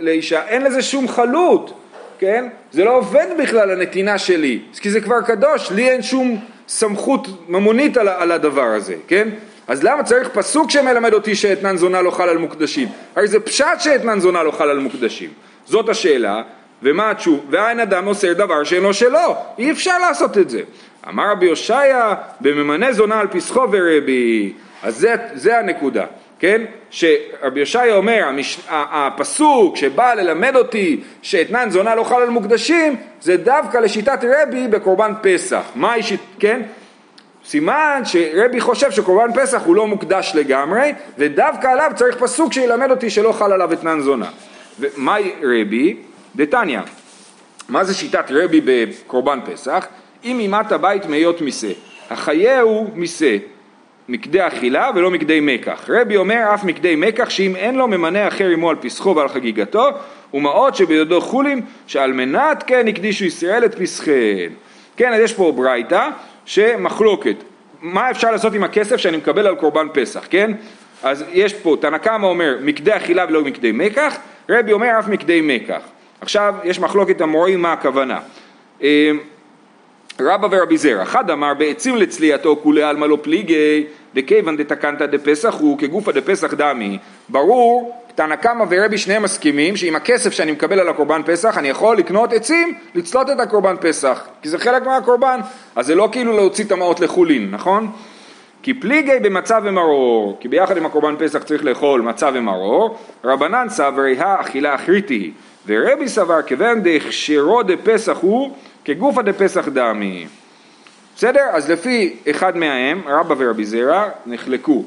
לאישה, 0.00 0.42
אין 0.48 0.62
לזה 0.62 0.82
שום 0.82 1.08
חלות, 1.08 1.80
כן? 2.18 2.48
זה 2.72 2.84
לא 2.84 2.96
עובד 2.96 3.26
בכלל 3.38 3.70
הנתינה 3.70 4.18
שלי, 4.18 4.58
כי 4.80 4.90
זה 4.90 5.00
כבר 5.00 5.20
קדוש, 5.20 5.70
לי 5.70 5.90
אין 5.90 6.02
שום 6.02 6.44
סמכות 6.68 7.48
ממונית 7.48 7.96
על, 7.96 8.08
על 8.08 8.32
הדבר 8.32 8.64
הזה, 8.64 8.94
כן? 9.08 9.28
אז 9.68 9.84
למה 9.84 10.02
צריך 10.02 10.28
פסוק 10.28 10.70
שמלמד 10.70 11.12
אותי 11.12 11.34
שאתנן 11.34 11.76
זונה 11.76 12.02
לא 12.02 12.10
חל 12.10 12.28
על 12.28 12.38
מוקדשים? 12.38 12.88
הרי 13.16 13.28
זה 13.28 13.40
פשט 13.40 13.80
שאתנן 13.80 14.20
זונה 14.20 14.42
לא 14.42 14.50
חל 14.50 14.70
על 14.70 14.78
מוקדשים. 14.78 15.30
זאת 15.66 15.88
השאלה, 15.88 16.42
ומה 16.84 17.10
התשוב? 17.10 17.46
ואין 17.50 17.80
אדם 17.80 18.04
עושה 18.04 18.34
דבר 18.34 18.64
שאינו 18.64 18.94
שלו, 18.94 19.36
אי 19.58 19.70
אפשר 19.70 19.98
לעשות 19.98 20.38
את 20.38 20.50
זה. 20.50 20.60
אמר 21.08 21.30
רבי 21.30 21.48
הושעיה, 21.48 22.14
בממנה 22.40 22.92
זונה 22.92 23.20
על 23.20 23.26
פסחו 23.26 23.60
ורבי. 23.72 24.52
אז 24.82 24.96
זה, 24.96 25.14
זה 25.34 25.58
הנקודה. 25.58 26.04
כן? 26.38 26.62
שרבי 26.90 27.60
ישעיה 27.60 27.94
אומר, 27.94 28.24
המש... 28.24 28.60
הפסוק 28.68 29.76
שבא 29.76 30.14
ללמד 30.14 30.56
אותי 30.56 31.00
שאתנן 31.22 31.70
זונה 31.70 31.94
לא 31.94 32.04
חל 32.04 32.22
על 32.22 32.30
מוקדשים, 32.30 32.96
זה 33.20 33.36
דווקא 33.36 33.78
לשיטת 33.78 34.24
רבי 34.24 34.68
בקורבן 34.68 35.12
פסח. 35.22 35.62
מה 35.74 35.94
אישית, 35.94 36.20
כן? 36.38 36.62
סימן 37.46 38.02
שרבי 38.04 38.60
חושב 38.60 38.90
שקורבן 38.90 39.32
פסח 39.34 39.62
הוא 39.64 39.76
לא 39.76 39.86
מוקדש 39.86 40.32
לגמרי, 40.34 40.92
ודווקא 41.18 41.66
עליו 41.66 41.92
צריך 41.94 42.16
פסוק 42.16 42.52
שילמד 42.52 42.90
אותי 42.90 43.10
שלא 43.10 43.32
חל 43.32 43.52
עליו 43.52 43.72
אתנן 43.72 44.00
זונה. 44.00 44.28
ומהי 44.80 45.32
רבי? 45.42 45.96
דתניא. 46.36 46.80
מה 47.68 47.84
זה 47.84 47.94
שיטת 47.94 48.24
רבי 48.30 48.60
בקורבן 48.64 49.38
פסח? 49.44 49.86
אם 50.24 50.38
אימת 50.40 50.72
הבית 50.72 51.06
מהיות 51.06 51.40
מיסה, 51.40 51.70
החיהו 52.10 52.90
מיסה, 52.94 53.36
מקדי 54.08 54.46
אכילה 54.46 54.90
ולא 54.94 55.10
מקדי 55.10 55.40
מקח. 55.42 55.84
רבי 55.88 56.16
אומר 56.16 56.54
אף 56.54 56.64
מקדי 56.64 56.96
מקח 56.96 57.30
שאם 57.30 57.56
אין 57.56 57.74
לו 57.74 57.88
ממנה 57.88 58.28
אחר 58.28 58.48
עמו 58.48 58.70
על 58.70 58.76
פסחו 58.76 59.16
ועל 59.16 59.28
חגיגתו 59.28 59.88
ומעות 60.34 60.74
שבידו 60.74 61.20
חולין 61.20 61.60
שעל 61.86 62.12
מנת 62.12 62.64
כן 62.66 62.88
הקדישו 62.88 63.24
ישראל 63.24 63.64
את 63.64 63.74
פסחיהן. 63.74 64.52
כן, 64.96 65.12
אז 65.12 65.20
יש 65.20 65.32
פה 65.32 65.52
ברייתא 65.56 66.08
שמחלוקת, 66.44 67.36
מה 67.82 68.10
אפשר 68.10 68.30
לעשות 68.30 68.54
עם 68.54 68.64
הכסף 68.64 68.96
שאני 68.96 69.16
מקבל 69.16 69.46
על 69.46 69.54
קורבן 69.54 69.86
פסח, 69.92 70.26
כן? 70.30 70.52
אז 71.02 71.24
יש 71.32 71.54
פה, 71.54 71.76
תנא 71.80 71.98
קמא 71.98 72.26
אומר 72.26 72.56
מקדי 72.60 72.96
אכילה 72.96 73.24
ולא 73.28 73.42
מקדי 73.42 73.72
מקח, 73.72 74.16
רבי 74.48 74.72
אומר 74.72 74.98
אף 74.98 75.08
מקדי 75.08 75.40
מקח. 75.42 75.80
עכשיו 76.20 76.54
יש 76.64 76.80
מחלוקת 76.80 77.20
המורים 77.20 77.62
מה 77.62 77.72
הכוונה. 77.72 78.20
אמ, 78.80 79.18
רבא 80.20 80.48
ורבי 80.50 80.76
זרע, 80.76 81.02
אחד 81.02 81.30
אמר 81.30 81.54
בעצים 81.54 81.96
לצלייתו 81.96 82.56
כולי 82.62 82.82
עלמא 82.82 83.06
לא 83.06 83.18
פליגי 83.22 83.86
דכיוון 84.14 84.56
דתקנתא 84.56 85.06
דפסח 85.06 85.54
הוא 85.58 85.78
כגופא 85.78 86.12
דפסח 86.12 86.54
דמי 86.54 86.98
ברור, 87.28 88.00
תנא 88.14 88.36
קמא 88.36 88.64
ורבי 88.70 88.98
שניהם 88.98 89.22
מסכימים 89.22 89.76
שעם 89.76 89.96
הכסף 89.96 90.32
שאני 90.32 90.52
מקבל 90.52 90.80
על 90.80 90.88
הקורבן 90.88 91.22
פסח 91.26 91.58
אני 91.58 91.68
יכול 91.68 91.96
לקנות 91.96 92.32
עצים 92.32 92.74
לצלות 92.94 93.30
את 93.30 93.40
הקורבן 93.40 93.76
פסח 93.80 94.26
כי 94.42 94.48
זה 94.48 94.58
חלק 94.58 94.86
מהקורבן 94.86 95.40
אז 95.76 95.86
זה 95.86 95.94
לא 95.94 96.08
כאילו 96.12 96.32
להוציא 96.32 96.64
טמאות 96.64 97.00
לחולין, 97.00 97.50
נכון? 97.50 97.90
כי 98.62 98.74
פליגי 98.74 99.18
במצה 99.22 99.58
ומרור, 99.62 100.36
כי 100.40 100.48
ביחד 100.48 100.76
עם 100.76 100.86
הקורבן 100.86 101.14
פסח 101.18 101.42
צריך 101.42 101.64
לאכול 101.64 102.00
מצה 102.00 102.30
ומרור, 102.34 102.98
רבנן 103.24 103.68
סברי 103.68 104.18
האכילה 104.18 104.74
אחריתי 104.74 105.32
ורבי 105.66 106.08
סבר 106.08 106.42
כיוון 106.42 106.82
דהכשרו 106.82 107.62
דפסח 107.62 108.16
הוא 108.20 108.56
כגופא 108.84 109.22
דפסח 109.22 109.68
דמי. 109.68 110.26
בסדר? 111.16 111.44
אז 111.52 111.70
לפי 111.70 112.16
אחד 112.30 112.56
מהם, 112.56 113.02
רבא 113.06 113.34
ורבי 113.38 113.64
זרע, 113.64 114.08
נחלקו. 114.26 114.84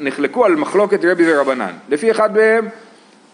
נחלקו 0.00 0.44
על 0.44 0.56
מחלוקת 0.56 1.04
רבי 1.04 1.32
ורבנן. 1.32 1.72
לפי 1.88 2.10
אחד 2.10 2.36
מהם, 2.36 2.68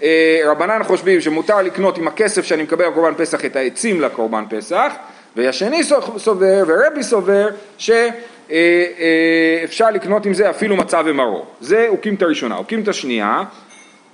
אה, 0.03 0.41
רבנן 0.47 0.83
חושבים 0.83 1.21
שמותר 1.21 1.63
לקנות 1.63 1.99
עם 1.99 2.09
הכסף 2.09 2.45
שאני 2.45 2.63
מקבל 2.63 2.85
על 2.85 2.93
קורבן 2.93 3.15
פסח 3.17 3.45
את 3.45 3.57
העצים 3.57 4.01
לקורבן 4.01 4.45
פסח, 4.51 4.93
והשני 5.37 5.83
סובר 6.17 6.65
ורבי 6.67 7.03
סובר 7.03 7.49
שאפשר 7.79 7.95
אה, 9.85 9.87
אה, 9.87 9.91
לקנות 9.91 10.27
עם 10.27 10.35
זה 10.35 10.51
אפילו 10.51 10.77
מצה 10.77 11.01
ומרור. 11.05 11.47
זה 11.61 11.87
אוקימתא 11.89 12.25
ראשונה. 12.25 12.57
אוקימתא 12.57 12.93
שנייה, 12.93 13.43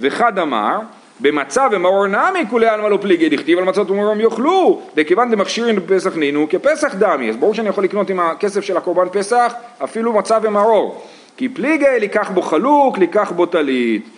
וחד 0.00 0.38
אמר 0.38 0.78
במצה 1.22 1.66
ומרור 1.70 2.06
נמי 2.06 2.44
כולי 2.50 2.66
עלמא 2.66 2.88
לא 2.88 2.98
פליגי 3.00 3.28
דכתיב 3.28 3.58
על 3.58 3.64
מצות 3.64 3.90
ומרום 3.90 4.20
יאכלו. 4.20 4.82
דכיוון 4.96 5.30
דמכשירין 5.30 5.76
בפסח 5.76 6.16
נינו 6.16 6.46
כפסח 6.50 6.94
דמי. 6.94 7.30
אז 7.30 7.36
ברור 7.36 7.54
שאני 7.54 7.68
יכול 7.68 7.84
לקנות 7.84 8.10
עם 8.10 8.20
הכסף 8.20 8.60
של 8.60 8.76
הקורבן 8.76 9.08
פסח 9.12 9.52
אפילו 9.84 10.12
מצה 10.12 10.38
ומרור 10.42 11.04
כי 11.36 11.48
פליגי 11.48 11.84
לקח 12.00 12.30
בו 12.30 12.42
חלוק 12.42 12.98
לקח 12.98 13.32
בו 13.36 13.46
טלית. 13.46 14.08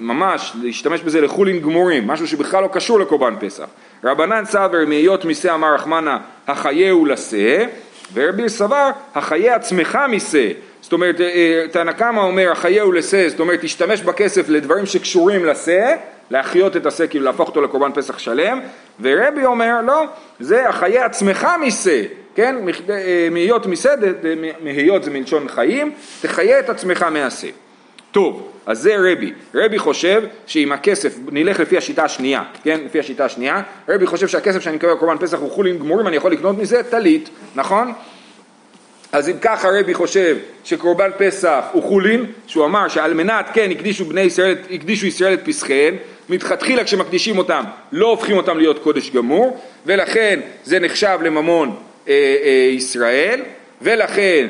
ממש 0.00 0.52
להשתמש 0.62 1.00
בזה 1.00 1.20
לחולין 1.20 1.60
גמורים 1.60 2.06
משהו 2.06 2.26
שבכלל 2.26 2.62
לא 2.62 2.68
קשור 2.72 3.00
לקורבן 3.00 3.34
פסח. 3.40 3.66
רבנן 4.04 4.44
סבר 4.44 4.86
מהיות 4.86 5.24
מיסה 5.24 5.54
אמר 5.54 5.74
רחמנה 5.74 6.18
החיהו 6.46 7.06
לשה 7.06 7.64
ורבי 8.14 8.48
סבר 8.48 8.90
החיי 9.14 9.50
עצמך 9.50 9.98
מיסה 10.08 10.48
זאת 10.90 10.92
אומרת, 10.92 11.20
אה, 11.20 11.26
אה, 11.26 11.68
תנא 11.70 11.92
קמא 11.92 12.20
אומר, 12.20 12.50
החיהו 12.52 12.92
לשה, 12.92 13.28
זאת 13.28 13.40
אומרת, 13.40 13.60
תשתמש 13.62 14.02
בכסף 14.02 14.48
לדברים 14.48 14.86
שקשורים 14.86 15.44
לשה, 15.44 15.94
להחיות 16.30 16.76
את 16.76 16.86
השה, 16.86 17.06
כאילו 17.06 17.24
להפוך 17.24 17.48
אותו 17.48 17.60
לקורבן 17.62 17.92
פסח 17.94 18.18
שלם, 18.18 18.60
ורבי 19.00 19.44
אומר, 19.44 19.80
לא, 19.86 20.04
זה 20.40 20.68
החיי 20.68 20.98
עצמך 20.98 21.46
משה, 21.60 22.02
כן, 22.34 22.56
אה, 22.90 23.28
מהיות 23.30 23.66
משה, 23.66 23.90
מהיות 24.60 25.04
זה 25.04 25.10
מלשון 25.10 25.48
חיים, 25.48 25.92
תחיה 26.20 26.58
את 26.58 26.68
עצמך 26.68 27.02
מהשה. 27.02 27.48
טוב, 28.10 28.52
אז 28.66 28.78
זה 28.78 28.96
רבי. 28.98 29.32
רבי 29.54 29.78
חושב 29.78 30.22
שעם 30.46 30.72
הכסף, 30.72 31.14
נלך 31.32 31.60
לפי 31.60 31.76
השיטה 31.76 32.04
השנייה, 32.04 32.42
כן? 32.62 32.80
לפי 32.84 33.00
השיטה 33.00 33.24
השנייה, 33.24 33.62
רבי 33.88 34.06
חושב 34.06 34.28
שהכסף 34.28 34.60
שאני 34.60 34.76
מקבל 34.76 34.94
בקורבן 34.94 35.18
פסח 35.18 35.38
הוא 35.38 35.50
חולין 35.50 35.78
גמורים, 35.78 36.06
אני 36.06 36.16
יכול 36.16 36.32
לקנות 36.32 36.58
מזה 36.58 36.82
טלית, 36.82 37.30
נכון? 37.54 37.92
אז 39.12 39.28
אם 39.28 39.34
ככה 39.42 39.68
רבי 39.80 39.94
חושב 39.94 40.36
שקורבן 40.64 41.10
פסח 41.18 41.64
הוא 41.72 41.82
חולין, 41.82 42.26
שהוא 42.46 42.64
אמר 42.64 42.88
שעל 42.88 43.14
מנת 43.14 43.46
כן 43.52 43.70
הקדישו 43.70 44.04
בני 44.04 44.20
ישראל, 44.20 44.56
הקדישו 44.70 45.06
ישראל 45.06 45.34
את 45.34 45.40
פסחיהם, 45.44 45.96
מתחתחילה 46.28 46.84
כשמקדישים 46.84 47.38
אותם 47.38 47.64
לא 47.92 48.06
הופכים 48.06 48.36
אותם 48.36 48.58
להיות 48.58 48.78
קודש 48.78 49.10
גמור, 49.10 49.60
ולכן 49.86 50.40
זה 50.64 50.78
נחשב 50.78 51.18
לממון 51.22 51.76
אה, 52.08 52.36
אה, 52.44 52.70
ישראל, 52.72 53.40
ולכן 53.82 54.46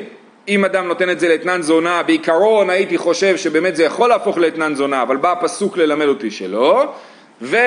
אם 0.47 0.65
אדם 0.65 0.87
נותן 0.87 1.09
את 1.09 1.19
זה 1.19 1.27
לאתנן 1.27 1.61
זונה, 1.61 2.03
בעיקרון 2.03 2.69
הייתי 2.69 2.97
חושב 2.97 3.37
שבאמת 3.37 3.75
זה 3.75 3.83
יכול 3.83 4.09
להפוך 4.09 4.37
לאתנן 4.37 4.75
זונה, 4.75 5.01
אבל 5.01 5.17
בא 5.17 5.31
הפסוק 5.31 5.77
ללמד 5.77 6.05
אותי 6.05 6.31
שלא, 6.31 6.93
ו... 7.41 7.57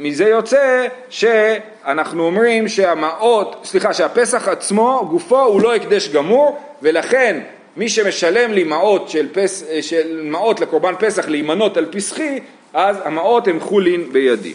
מזה 0.00 0.24
יוצא 0.24 0.86
שאנחנו 1.10 2.22
אומרים 2.22 2.68
שהמעות, 2.68 3.60
סליחה, 3.64 3.94
שהפסח 3.94 4.48
עצמו, 4.48 5.06
גופו 5.10 5.40
הוא 5.40 5.62
לא 5.62 5.74
הקדש 5.74 6.08
גמור, 6.08 6.58
ולכן 6.82 7.40
מי 7.76 7.88
שמשלם 7.88 8.52
לי 8.52 8.64
מעות, 8.64 9.08
של 9.08 9.26
פס, 9.32 9.64
של 9.80 10.20
מעות 10.24 10.60
לקורבן 10.60 10.94
פסח 10.98 11.28
להימנות 11.28 11.76
על 11.76 11.86
פסחי, 11.90 12.40
אז 12.72 12.96
המעות 13.04 13.48
הם 13.48 13.60
חולין 13.60 14.12
בידי. 14.12 14.54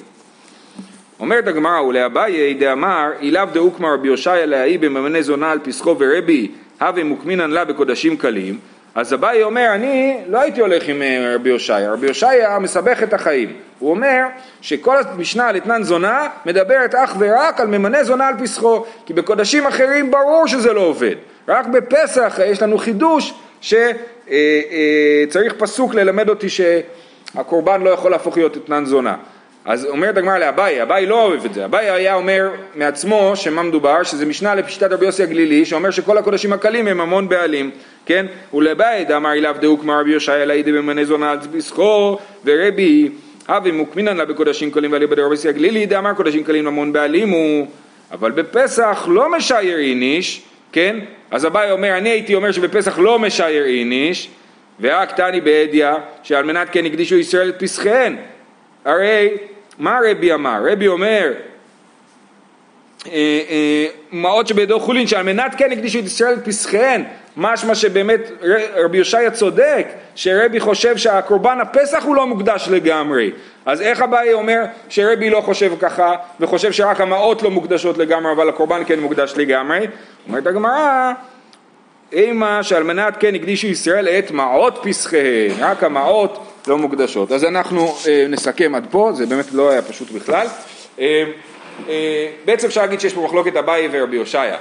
אומרת 1.19 1.47
הגמרא 1.47 1.81
ולאביי 1.81 2.53
דאמר 2.53 3.09
אילאו 3.21 3.45
דאוקמא 3.53 3.87
רבי 3.87 4.07
יושעיה 4.07 4.45
להאי 4.45 4.77
בממנה 4.77 5.21
זונה 5.21 5.51
על 5.51 5.59
פסחו 5.63 5.95
ורבי 5.99 6.51
הווה 6.81 7.03
מוקמינן 7.03 7.51
לה 7.51 7.65
בקודשים 7.65 8.17
קלים 8.17 8.59
אז 8.95 9.13
אביי 9.13 9.43
אומר, 9.43 9.71
אני 9.73 10.17
לא 10.27 10.41
הייתי 10.41 10.61
הולך 10.61 10.87
עם 10.87 11.01
אה, 11.01 11.35
רבי 11.35 11.49
יושעיה, 11.49 11.93
רבי 11.93 12.07
יושעיה 12.07 12.59
מסבך 12.59 13.03
את 13.03 13.13
החיים. 13.13 13.53
הוא 13.79 13.89
אומר 13.89 14.23
שכל 14.61 14.97
המשנה 14.97 15.47
על 15.47 15.57
אתנן 15.57 15.83
זונה 15.83 16.27
מדברת 16.45 16.95
אך 16.95 17.15
ורק 17.19 17.59
על 17.59 17.67
ממנה 17.67 18.03
זונה 18.03 18.27
על 18.27 18.33
פסחו, 18.43 18.85
כי 19.05 19.13
בקודשים 19.13 19.67
אחרים 19.67 20.11
ברור 20.11 20.47
שזה 20.47 20.73
לא 20.73 20.81
עובד. 20.81 21.15
רק 21.47 21.67
בפסח 21.67 22.39
יש 22.45 22.61
לנו 22.61 22.77
חידוש 22.77 23.33
שצריך 23.61 23.93
אה, 25.35 25.51
אה, 25.51 25.59
פסוק 25.59 25.93
ללמד 25.93 26.29
אותי 26.29 26.47
שהקורבן 26.49 27.81
לא 27.81 27.89
יכול 27.89 28.11
להפוך 28.11 28.37
להיות 28.37 28.57
אתנן 28.57 28.85
זונה. 28.85 29.15
אז 29.65 29.85
אומרת 29.85 30.17
הגמרא 30.17 30.37
לאביי, 30.37 30.81
אביי 30.81 31.05
לא 31.05 31.25
אוהב 31.25 31.45
את 31.45 31.53
זה, 31.53 31.65
אביי 31.65 31.89
היה 31.89 32.15
אומר 32.15 32.49
מעצמו 32.75 33.35
שמה 33.35 33.63
מדובר, 33.63 34.03
שזה 34.03 34.25
משנה 34.25 34.55
לפשיטת 34.55 34.91
רבי 34.91 35.05
יוסי 35.05 35.23
הגלילי, 35.23 35.65
שאומר 35.65 35.91
שכל 35.91 36.17
הקודשים 36.17 36.53
הקלים 36.53 36.87
הם 36.87 37.01
המון 37.01 37.29
בעלים, 37.29 37.71
כן? 38.05 38.25
ולבאי 38.53 39.05
דאמר 39.05 39.31
אליו 39.33 39.55
דאוק 39.61 39.85
רבי 39.87 40.11
יושעיה 40.11 40.43
אלא 40.43 40.53
ידי 40.53 40.71
במנה 40.71 41.05
זונה 41.05 41.31
על 41.31 41.39
פסחו 41.57 42.17
ורבי 42.45 43.09
הווה 43.47 43.71
מוקמינן 43.71 44.17
לה 44.17 44.25
בקודשים 44.25 44.71
קלים 44.71 44.91
ועלי 44.91 45.07
בדרבי 45.07 45.29
יוסי 45.29 45.49
הגלילי 45.49 45.85
דאמר 45.85 46.13
קודשים 46.13 46.43
קלים 46.43 46.67
המון 46.67 46.93
בעלים 46.93 47.29
הוא 47.29 47.67
אבל 48.11 48.31
בפסח 48.31 49.07
לא 49.11 49.37
משייר 49.37 49.77
איניש, 49.77 50.41
כן? 50.71 50.99
אז 51.31 51.45
אביי 51.45 51.71
אומר, 51.71 51.97
אני 51.97 52.09
הייתי 52.09 52.35
אומר 52.35 52.51
שבפסח 52.51 52.99
לא 52.99 53.19
משייר 53.19 53.65
איניש 53.65 54.29
ורק 54.81 55.11
תני 55.11 55.41
בעדיא 55.41 55.89
שעל 56.23 56.45
מנת 56.45 56.67
כן 56.71 56.85
הקדישו 56.85 57.15
ישראל 57.15 57.49
את 57.49 57.59
פסחיהן 57.59 58.15
הרי 58.85 59.29
מה 59.79 59.99
רבי 60.11 60.33
אמר? 60.33 60.61
רבי 60.71 60.87
אומר 60.87 61.33
אה, 63.07 63.41
אה, 63.49 63.85
מעות 64.11 64.47
שבידו 64.47 64.79
חולין 64.79 65.07
שעל 65.07 65.23
מנת 65.23 65.55
כן 65.57 65.71
הקדישו 65.71 65.99
את 65.99 66.03
ישראל 66.03 66.33
את 66.33 66.45
פסחיהן 66.45 67.03
משמע 67.37 67.75
שבאמת 67.75 68.31
רבי 68.75 68.97
יושעיה 68.97 69.31
צודק 69.31 69.87
שרבי 70.15 70.59
חושב 70.59 70.97
שהקורבן 70.97 71.59
הפסח 71.61 72.03
הוא 72.03 72.15
לא 72.15 72.27
מוקדש 72.27 72.67
לגמרי 72.71 73.31
אז 73.65 73.81
איך 73.81 74.01
אביי 74.01 74.33
אומר 74.33 74.63
שרבי 74.89 75.29
לא 75.29 75.41
חושב 75.41 75.73
ככה 75.79 76.15
וחושב 76.39 76.71
שרק 76.71 77.01
המעות 77.01 77.43
לא 77.43 77.51
מוקדשות 77.51 77.97
לגמרי 77.97 78.31
אבל 78.31 78.49
הקורבן 78.49 78.81
כן 78.85 78.99
מוקדש 78.99 79.33
לגמרי 79.37 79.87
אומרת 80.27 80.47
הגמרא 80.47 81.13
אימה 82.13 82.63
שעל 82.63 82.83
מנת 82.83 83.17
כן 83.19 83.35
הקדישו 83.35 83.67
ישראל 83.67 84.07
את 84.07 84.31
מעות 84.31 84.79
פסחיהן 84.83 85.51
רק 85.59 85.83
המעות 85.83 86.54
לא 86.67 86.77
מוקדשות. 86.77 87.31
אז 87.31 87.43
אנחנו 87.43 87.95
אה, 88.07 88.25
נסכם 88.29 88.75
עד 88.75 88.87
פה, 88.91 89.11
זה 89.13 89.25
באמת 89.25 89.53
לא 89.53 89.69
היה 89.69 89.81
פשוט 89.81 90.11
בכלל. 90.11 90.47
אה, 90.99 91.23
אה, 91.89 92.27
בעצם 92.45 92.67
אפשר 92.67 92.81
להגיד 92.81 92.99
שיש 92.99 93.13
פה 93.13 93.21
מחלוקת 93.21 93.55
אביי 93.55 93.89
ורבי 93.91 94.17
הושעיה. 94.17 94.57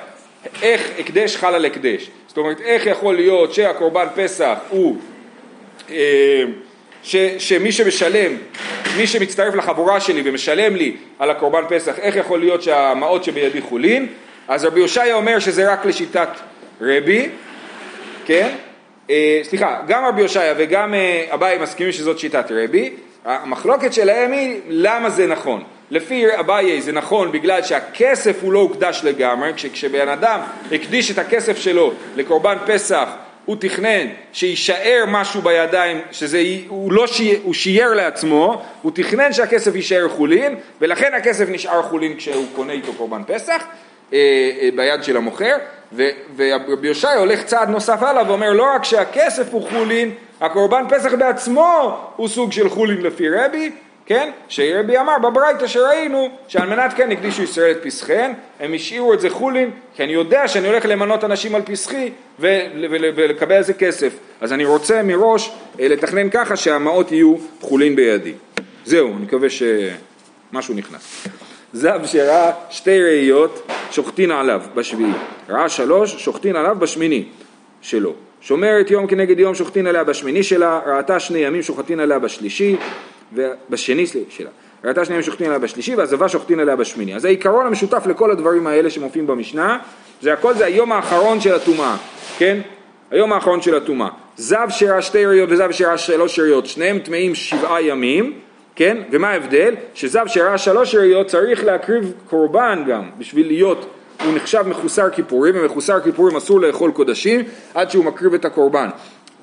איך 0.63 0.91
הקדש 0.99 1.37
חל 1.37 1.55
על 1.55 1.65
הקדש. 1.65 2.11
זאת 2.29 2.37
אומרת, 2.37 2.61
איך 2.61 2.87
יכול 2.87 3.15
להיות 3.15 3.55
שהקורבן 3.55 4.07
פסח 4.15 4.59
הוא, 4.69 4.97
אה, 5.91 5.97
ש, 7.03 7.17
שמי 7.39 7.73
שמשלם, 7.73 8.37
מי 8.97 9.07
שמצטרף 9.07 9.55
לחבורה 9.55 10.01
שלי 10.01 10.23
ומשלם 10.25 10.77
לי 10.77 10.97
על 11.19 11.31
הקורבן 11.31 11.63
פסח, 11.69 11.99
איך 11.99 12.17
יכול 12.17 12.41
להיות 12.41 12.63
שהמעות 12.63 13.25
שבידי 13.25 13.61
חולין? 13.61 14.07
אז 14.49 14.65
רבי 14.65 14.81
הושעיה 14.81 15.15
אומר 15.15 15.39
שזה 15.39 15.73
רק 15.73 15.87
לשיטת 15.87 16.29
רבי, 16.81 17.29
כן? 18.27 18.55
אה, 19.11 19.41
סליחה, 19.43 19.81
גם 19.87 20.05
רבי 20.05 20.23
הושעיה 20.23 20.55
וגם 20.57 20.95
אה, 20.95 21.27
אביי 21.31 21.59
מסכימים 21.59 21.93
שזאת 21.93 22.19
שיטת 22.19 22.45
רבי, 22.51 22.91
המחלוקת 23.25 23.93
שלהם 23.93 24.33
היא 24.33 24.61
למה 24.69 25.11
זה 25.11 25.27
נכון. 25.27 25.63
לפי 25.91 26.25
אביי 26.41 26.81
זה 26.81 26.93
נכון 26.93 27.33
בגלל 27.33 27.63
שהכסף 27.63 28.43
הוא 28.43 28.53
לא 28.53 28.59
הוקדש 28.59 29.01
לגמרי, 29.05 29.53
כשבן 29.73 30.09
אדם 30.09 30.41
הקדיש 30.73 31.11
את 31.11 31.19
הכסף 31.19 31.59
שלו 31.59 31.93
לקורבן 32.17 32.57
פסח 32.67 33.09
הוא 33.45 33.57
תכנן 33.61 34.07
שיישאר 34.33 35.05
משהו 35.09 35.43
בידיים, 35.43 36.01
שזה, 36.13 36.43
הוא 36.69 36.93
לא 36.93 37.07
שי, 37.07 37.39
הוא 37.43 37.55
שייר 37.55 37.95
לעצמו, 37.95 38.63
הוא 38.83 38.93
תכנן 38.95 39.33
שהכסף 39.33 39.75
יישאר 39.75 40.09
חולין, 40.09 40.57
ולכן 40.81 41.15
הכסף 41.15 41.45
נשאר 41.49 41.83
חולין 41.83 42.17
כשהוא 42.17 42.47
קונה 42.57 42.73
איתו 42.73 42.93
קורבן 42.93 43.23
פסח, 43.27 43.65
ביד 44.75 45.03
של 45.03 45.17
המוכר, 45.17 45.57
ורבי 46.37 46.89
יושעיה 46.89 47.19
הולך 47.19 47.45
צעד 47.45 47.69
נוסף 47.69 48.03
הלאה 48.03 48.29
ואומר 48.29 48.53
לא 48.53 48.67
רק 48.75 48.85
שהכסף 48.85 49.47
הוא 49.51 49.69
חולין, 49.69 50.11
הקורבן 50.41 50.85
פסח 50.89 51.15
בעצמו 51.15 51.99
הוא 52.17 52.29
סוג 52.29 52.53
של 52.53 52.69
חולין 52.69 53.01
לפי 53.01 53.29
רבי, 53.29 53.71
כן? 54.07 54.31
שרבי 54.49 54.99
אמר 54.99 55.19
בברייתא 55.19 55.67
שראינו 55.67 56.29
שעל 56.49 56.69
מנת 56.69 56.93
כן 56.97 57.13
הקדישו 57.13 57.43
ישראל 57.43 57.71
את 57.71 57.77
פסחיהן, 57.83 58.33
הם 58.61 58.75
השאירו 58.75 59.15
את 59.15 59.21
זה 59.21 59.31
חולין, 59.31 59.71
כי 59.95 60.05
אני 60.05 60.13
יודע 60.13 60.49
שאני 60.49 60.69
הולך 60.69 60.87
למנות 60.87 61.25
אנשים 61.25 61.55
על 61.55 61.63
פסחי 61.63 62.11
ולקבל 62.39 63.57
איזה 63.57 63.73
כסף. 63.75 64.13
אז 64.41 64.53
אני 64.53 64.65
רוצה 64.65 65.03
מראש 65.03 65.53
אה, 65.81 65.89
לתכנן 65.89 66.31
ככה 66.31 66.57
שהמעות 66.57 67.13
יהיו 67.13 67.35
חולין 67.61 67.97
בידי. 67.97 68.33
זהו, 68.85 69.09
אני 69.09 69.25
מקווה 69.25 69.49
שמשהו 69.51 70.75
נכנס. 70.75 71.27
זב 71.73 72.01
שראה 72.05 72.51
שתי 72.71 73.03
ראיות 73.03 73.71
שוחטין 73.91 74.31
עליו 74.31 74.63
בשביעי, 74.75 75.13
ראה 75.49 75.69
שלוש 75.69 76.25
שוחטין 76.25 76.57
עליו 76.57 76.77
בשמיני 76.79 77.25
שלו. 77.83 78.15
שומרת 78.41 78.91
יום 78.91 79.07
כנגד 79.07 79.39
יום 79.39 79.55
שוחטין 79.55 79.87
עליה 79.87 80.05
בשמיני 80.05 80.43
שלה, 80.43 80.81
ראתה 80.87 81.21
שני 81.21 81.39
ימים 81.39 81.63
שוחטין 81.63 82.01
עליה 82.01 82.19
בשלישי, 82.19 82.77
בשני 83.71 84.07
שלה. 84.07 84.51
ראתה 84.85 85.05
שני 85.05 85.15
ימים 85.15 85.23
שוחטין 85.23 85.47
עליה 85.47 85.59
בשלישי 85.59 85.95
ועזבה 85.95 86.29
שוחטין 86.29 86.61
עליה 86.61 86.77
בשמיני. 86.77 87.15
אז 87.15 87.25
העיקרון 87.25 87.67
המשותף 87.67 88.07
לכל 88.07 88.31
הדברים 88.31 88.67
האלה 88.67 88.91
שמופיעים 88.91 89.27
במשנה, 89.27 89.79
זה 90.21 90.33
הכל 90.33 90.55
זה 90.55 90.65
היום 90.65 90.93
האחרון 90.93 91.41
של 91.41 91.55
הטומאה, 91.55 91.97
כן? 92.39 92.61
היום 93.11 93.33
האחרון 93.33 93.63
של 93.63 93.75
הטומאה. 93.75 94.09
זב 94.37 94.67
שראה 94.71 95.03
שתי 95.03 95.27
ראיות 95.27 95.49
וזב 95.53 95.71
שראה 95.71 95.99
שלוש 95.99 96.39
ראיות, 96.39 96.67
שניהם 96.67 96.99
טמאים 96.99 97.35
שבעה 97.35 97.83
ימים, 97.83 98.33
כן? 98.77 98.97
ומה 99.11 99.31
ההבדל? 99.31 99.75
שזב 99.95 100.27
שראה 100.27 100.59
שלוש 100.59 100.95
ראיות 100.95 101.27
צריך 101.27 101.65
להקריב 101.65 102.13
קורבן 102.31 102.85
גם 102.89 103.11
בשביל 103.19 103.47
להיות, 103.47 103.87
הוא 104.25 104.35
נחשב 104.35 104.63
מחוסר 104.67 105.11
כיפורים, 105.11 105.55
ומחוסר 105.59 106.01
כיפורים 106.01 106.37
אסור 106.37 106.61
לאכול 106.61 106.91
קודשים 106.91 107.41
עד 107.75 107.91
שהוא 107.91 108.05
מקריב 108.05 108.35
את 108.35 108.45
הקורבן. 108.45 108.89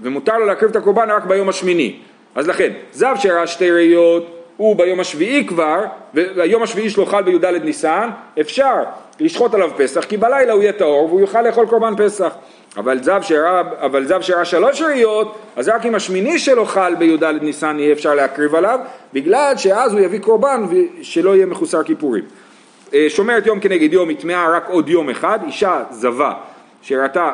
ומותר 0.02 0.38
לו 0.38 0.46
להקריב 0.46 0.72
את 0.72 0.76
הקורבן 0.76 1.12
רק 1.12 1.26
ביום 1.26 1.50
השמיני. 1.50 1.96
אז 2.36 2.48
לכן, 2.48 2.72
זב 2.92 3.16
שראה 3.20 3.48
שתי 3.48 3.72
ראיות 3.72 4.38
הוא 4.58 4.76
ביום 4.76 5.00
השביעי 5.00 5.48
כבר, 5.48 5.84
והיום 6.14 6.64
השביעי 6.64 6.90
שלו 6.90 7.06
חל 7.06 7.22
בי"ד 7.22 7.46
ניסן, 7.46 8.10
אפשר 8.42 8.76
לשחוט 9.20 9.54
עליו 9.54 9.70
פסח, 9.78 10.06
כי 10.06 10.18
בלילה 10.18 10.54
הוא 10.54 10.62
יהיה 10.62 10.74
טהור 10.74 11.06
והוא 11.06 11.22
יוכל 11.22 11.42
לאכול 11.42 11.68
קורבן 11.68 11.94
פסח. 11.98 12.34
אבל 12.78 13.04
זב 13.04 13.22
שראה, 13.22 13.62
אבל 13.78 14.06
זב 14.06 14.22
שלוש 14.44 14.82
ראיות, 14.82 15.38
אז 15.56 15.68
רק 15.68 15.86
אם 15.86 15.96
השמיני 15.96 16.40
שלו 16.40 16.66
חל 16.66 16.96
בי"ד 16.96 17.24
ניסן 17.24 17.80
יהיה 17.80 17.94
אפשר 17.94 18.16
להקריב 18.16 18.56
עליו, 18.56 18.80
בגלל 19.14 19.54
שאז 19.58 19.94
הוא 19.94 20.00
יביא 20.00 20.20
קורבן 20.20 20.66
ושלא 20.70 21.36
יהיה 21.36 21.46
מחוסר 21.46 21.84
כיפורים. 21.84 22.24
אה, 22.94 23.06
שומרת 23.10 23.46
יום 23.46 23.60
כנגד 23.60 23.94
יום, 23.94 24.10
היא 24.10 24.18
טמאה 24.18 24.50
רק 24.50 24.70
עוד 24.70 24.90
יום 24.90 25.10
אחד, 25.10 25.40
אישה 25.46 25.84
זבה 25.92 26.34
שראתה 26.82 27.32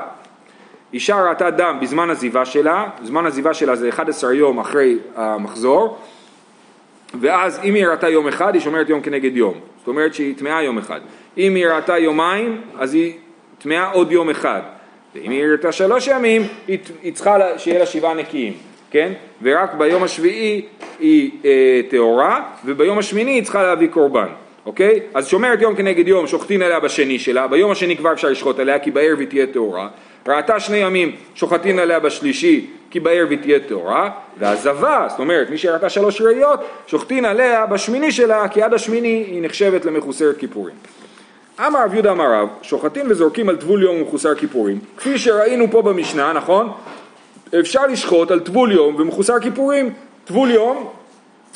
אישה 0.94 1.22
ראתה 1.22 1.50
דם 1.50 1.78
בזמן 1.82 2.10
עזיבה 2.10 2.46
שלה, 2.46 2.90
זמן 3.04 3.26
עזיבה 3.26 3.54
שלה 3.54 3.76
זה 3.76 3.90
11 3.90 4.34
יום 4.34 4.60
אחרי 4.60 4.98
המחזור, 5.16 5.98
ואז 7.22 7.60
אם 7.64 7.74
היא 7.74 7.88
ראתה 7.88 8.10
יום 8.10 8.28
אחד, 8.28 8.54
היא 8.54 8.62
שומרת 8.62 8.90
יום 8.90 9.02
כנגד 9.02 9.38
יום. 9.38 9.54
זאת 9.80 9.88
אומרת 9.88 10.14
שהיא 10.14 10.36
טמאה 10.38 10.64
יום 10.64 10.78
אחד. 10.78 11.00
אם 11.38 11.56
היא 11.56 11.68
ראתה 11.68 11.98
יומיים, 11.98 12.62
אז 12.80 12.94
היא 12.94 13.14
טמאה 13.60 13.92
עוד 13.92 14.12
יום 14.12 14.30
אחד. 14.30 14.62
ואם 15.22 15.32
היא 15.32 15.46
ראתה 15.46 15.72
שלוש 15.72 16.08
ימים, 16.08 16.42
היא 16.68 17.14
צריכה 17.14 17.38
שיהיה 17.58 17.80
לה 17.80 17.86
שבעה 17.86 18.14
נקיים, 18.14 18.54
כן? 18.92 19.14
ורק 19.42 19.74
ביום 19.74 20.04
השביעי 20.04 20.66
היא 21.00 21.32
אה, 21.46 21.82
טהורה, 21.90 22.44
וביום 22.66 22.98
השמיני 22.98 23.32
היא 23.32 23.44
צריכה 23.44 23.64
להביא 23.64 23.88
קורבן. 23.88 24.28
אוקיי? 24.66 25.00
אז 25.14 25.28
שומרת 25.28 25.62
יום 25.62 25.76
כנגד 25.76 26.08
יום, 26.08 26.28
שוחטין 26.28 26.62
עליה 26.62 26.80
בשני 26.80 27.20
שלה, 27.20 27.48
ביום 27.48 27.72
השני 27.72 27.98
כבר 27.98 28.14
אפשר 28.14 28.28
לשחוט 28.28 28.60
עליה, 28.60 28.80
כי 28.80 28.92
בערב 28.92 29.20
היא 29.20 29.28
תהיה 29.28 29.48
טהורה. 29.48 29.88
ראתה 30.28 30.60
שני 30.60 30.78
ימים, 30.78 31.16
שוחטין 31.36 31.80
עליה 31.80 32.00
בשלישי, 32.00 32.68
כי 32.92 33.00
בערב 33.00 33.30
היא 33.30 33.40
תהיה 33.40 33.60
טהורה, 33.60 34.10
והזבה, 34.40 35.06
זאת 35.10 35.20
אומרת, 35.20 35.50
מי 35.50 35.58
שראתה 35.58 35.90
שלוש 35.90 36.22
ראיות, 36.22 36.60
שוחטין 36.88 37.26
עליה 37.26 37.66
בשמיני 37.66 38.12
שלה, 38.12 38.48
כי 38.48 38.62
עד 38.62 38.74
השמיני 38.74 39.24
היא 39.28 39.42
נחשבת 39.42 39.86
למחוסרת 39.86 40.38
כיפורים. 40.38 40.76
אמר 41.60 41.84
רב 41.84 41.94
יהודה 41.94 42.12
אמר 42.12 42.34
רב, 42.34 42.48
שוחטין 42.62 43.12
וזורקים 43.12 43.50
על 43.50 43.56
טבול 43.56 43.84
יום 43.84 44.02
ומחוסר 44.02 44.36
כיפורים, 44.36 44.80
כפי 44.98 45.18
שראינו 45.18 45.66
פה 45.72 45.82
במשנה, 45.82 46.34
נכון? 46.34 46.72
אפשר 47.60 47.88
לשחוט 47.88 48.32
על 48.32 48.40
טבול 48.40 48.72
יום 48.72 48.96
ומחוסר 48.96 49.40
כיפורים. 49.40 49.94
טבול 50.26 50.52
יום 50.52 50.90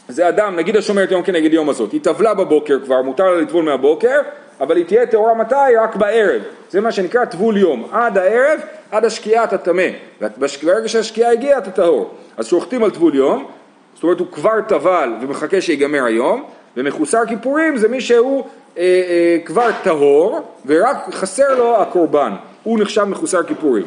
זה 0.08 0.30
אדם, 0.30 0.56
נגיד 0.56 0.78
השומרת 0.78 1.12
יום 1.12 1.24
כנגד 1.24 1.54
יום 1.54 1.70
הזאת, 1.70 1.92
היא 1.92 2.02
טבלה 2.02 2.34
בבוקר 2.34 2.80
כבר, 2.86 3.02
מותר 3.02 3.24
לה 3.24 3.42
לטבול 3.42 3.66
מהבוקר, 3.66 4.20
אבל 4.60 4.78
היא 4.78 4.86
תהיה 4.86 5.06
טהורה 5.06 5.34
מתי? 5.34 5.76
רק 5.82 5.96
בערב. 5.96 6.42
זה 6.70 6.82
מה 6.82 6.92
שנקרא 6.92 7.26
טבול 7.26 7.58
יום. 7.58 7.88
עד 7.92 8.18
הערב, 8.18 8.60
עד 8.92 9.06
השקיעה 9.06 9.44
אתה 9.44 9.58
טמא. 9.58 9.88
וברגע 10.22 10.88
שהשקיעה 10.88 11.32
הגיעה 11.32 11.58
אתה 11.58 11.72
טהור. 11.72 12.14
אז 12.38 12.48
שוחטים 12.48 12.84
על 12.84 12.92
טבול 12.92 13.16
יום, 13.16 13.46
זאת 13.94 14.04
אומרת 14.04 14.20
הוא 14.20 14.28
כבר 14.32 14.62
טבל 14.68 15.14
ומחכה 15.22 15.62
שיגמר 15.62 16.04
היום, 16.06 16.44
ומחוסר 16.78 17.26
כיפורים 17.28 17.78
זה 17.78 17.88
מי 17.88 18.02
שהוא 18.02 18.46
אה, 18.78 18.84
אה, 18.84 19.38
כבר 19.46 19.70
טהור 19.84 20.40
ורק 20.66 20.98
חסר 21.12 21.56
לו 21.56 21.82
הקורבן. 21.82 22.34
הוא 22.64 22.80
נחשב 22.80 23.04
מחוסר 23.04 23.44
כיפורים. 23.44 23.84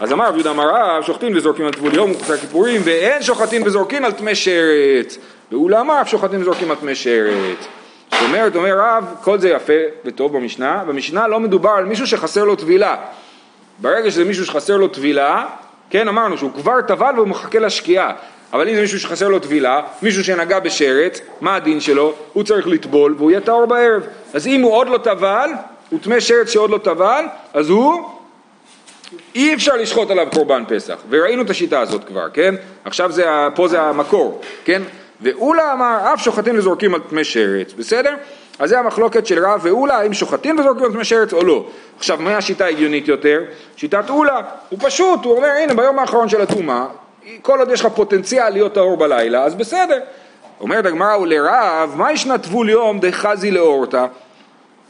אז 0.00 0.12
אמר 0.12 0.28
רב 0.28 0.34
יהודה 0.34 0.50
אמר 0.50 0.68
רב, 0.68 1.02
שוחטים 1.02 1.36
וזורקים 1.36 1.66
על 1.66 1.72
טבול 1.72 1.94
יום 1.94 2.10
ומחוסר 2.10 2.36
כיפורים, 2.36 2.80
ואין 2.84 3.22
שוחטים 3.22 3.62
וזורקים 3.64 4.04
על 4.04 4.12
טמא 4.12 4.34
שרץ. 4.34 5.18
ואולמה 5.52 6.00
אף 6.00 6.08
שוחטים 6.08 6.40
וזורקים 6.40 6.70
על 6.70 6.76
טמא 6.76 6.94
שרץ. 6.94 7.66
זאת 8.10 8.22
אומרת, 8.22 8.56
אומר 8.56 8.78
רב, 8.78 9.14
כל 9.22 9.38
זה 9.38 9.48
יפה 9.48 9.72
וטוב 10.04 10.36
במשנה, 10.36 10.84
במשנה 10.86 11.28
לא 11.28 11.40
מדובר 11.40 11.70
על 11.70 11.84
מישהו 11.84 12.06
שחסר 12.06 12.44
לו 12.44 12.56
טבילה. 12.56 12.96
ברגע 13.78 14.10
שזה 14.10 14.24
מישהו 14.24 14.46
שחסר 14.46 14.76
לו 14.76 14.88
טבילה, 14.88 15.46
כן 15.90 16.08
אמרנו 16.08 16.38
שהוא 16.38 16.50
כבר 16.54 16.80
טבל 16.80 17.12
והוא 17.16 17.28
מחכה 17.28 17.58
לשקיעה, 17.58 18.12
אבל 18.52 18.68
אם 18.68 18.74
זה 18.74 18.80
מישהו 18.80 19.00
שחסר 19.00 19.28
לו 19.28 19.38
טבילה, 19.38 19.80
מישהו 20.02 20.24
שנגע 20.24 20.58
בשרץ, 20.58 21.20
מה 21.40 21.54
הדין 21.54 21.80
שלו? 21.80 22.14
הוא 22.32 22.44
צריך 22.44 22.66
לטבול 22.66 23.14
והוא 23.18 23.30
יהיה 23.30 23.40
טהור 23.40 23.66
בערב. 23.66 24.02
אז 24.34 24.46
אם 24.46 24.60
הוא 24.60 24.72
עוד 24.72 24.88
לא 24.88 24.98
טבל, 24.98 25.50
הוא 25.90 26.00
טמא 26.02 26.20
שרץ 26.20 26.50
שעוד 26.50 26.70
לא 26.70 26.78
טבל, 26.78 27.24
אז 27.54 27.68
הוא 27.68 28.10
אי 29.34 29.54
אפשר 29.54 29.76
לשחוט 29.76 30.10
עליו 30.10 30.26
קורבן 30.34 30.64
פסח, 30.68 30.96
וראינו 31.08 31.42
את 31.42 31.50
השיטה 31.50 31.80
הזאת 31.80 32.04
כבר, 32.04 32.28
כן? 32.32 32.54
עכשיו 32.84 33.12
זה, 33.12 33.26
פה 33.54 33.68
זה 33.68 33.80
המקור, 33.80 34.40
כן? 34.64 34.82
ואולה 35.20 35.72
אמר 35.72 35.98
אף 36.14 36.22
שוחטים 36.22 36.58
וזורקים 36.58 36.94
על 36.94 37.00
טמא 37.10 37.24
שרץ, 37.24 37.72
בסדר? 37.72 38.14
אז 38.58 38.68
זה 38.68 38.78
המחלוקת 38.78 39.26
של 39.26 39.46
רב 39.46 39.60
ואולה, 39.62 39.98
האם 39.98 40.14
שוחטים 40.14 40.58
וזורקים 40.58 40.84
על 40.84 40.92
טמא 40.92 41.04
שרץ 41.04 41.32
או 41.32 41.44
לא. 41.44 41.66
עכשיו, 41.98 42.18
מה 42.20 42.36
השיטה 42.36 42.64
ההגיונית 42.64 43.08
יותר? 43.08 43.40
שיטת 43.76 44.10
אולה, 44.10 44.40
הוא 44.68 44.78
פשוט, 44.82 45.24
הוא 45.24 45.36
אומר, 45.36 45.48
הנה 45.48 45.74
ביום 45.74 45.98
האחרון 45.98 46.28
של 46.28 46.40
הטומאה, 46.40 46.86
כל 47.42 47.58
עוד 47.58 47.70
יש 47.70 47.80
לך 47.80 47.86
פוטנציאל 47.86 48.50
להיות 48.50 48.74
טהור 48.74 48.96
בלילה, 48.96 49.44
אז 49.44 49.54
בסדר. 49.54 49.98
אומרת 50.60 50.86
הגמרא 50.86 51.16
ולרב, 51.16 51.94
מה 51.96 52.12
ישנה 52.12 52.38
טבול 52.38 52.70
יום 52.70 53.00
דחזי 53.00 53.50
לאורתא? 53.50 54.06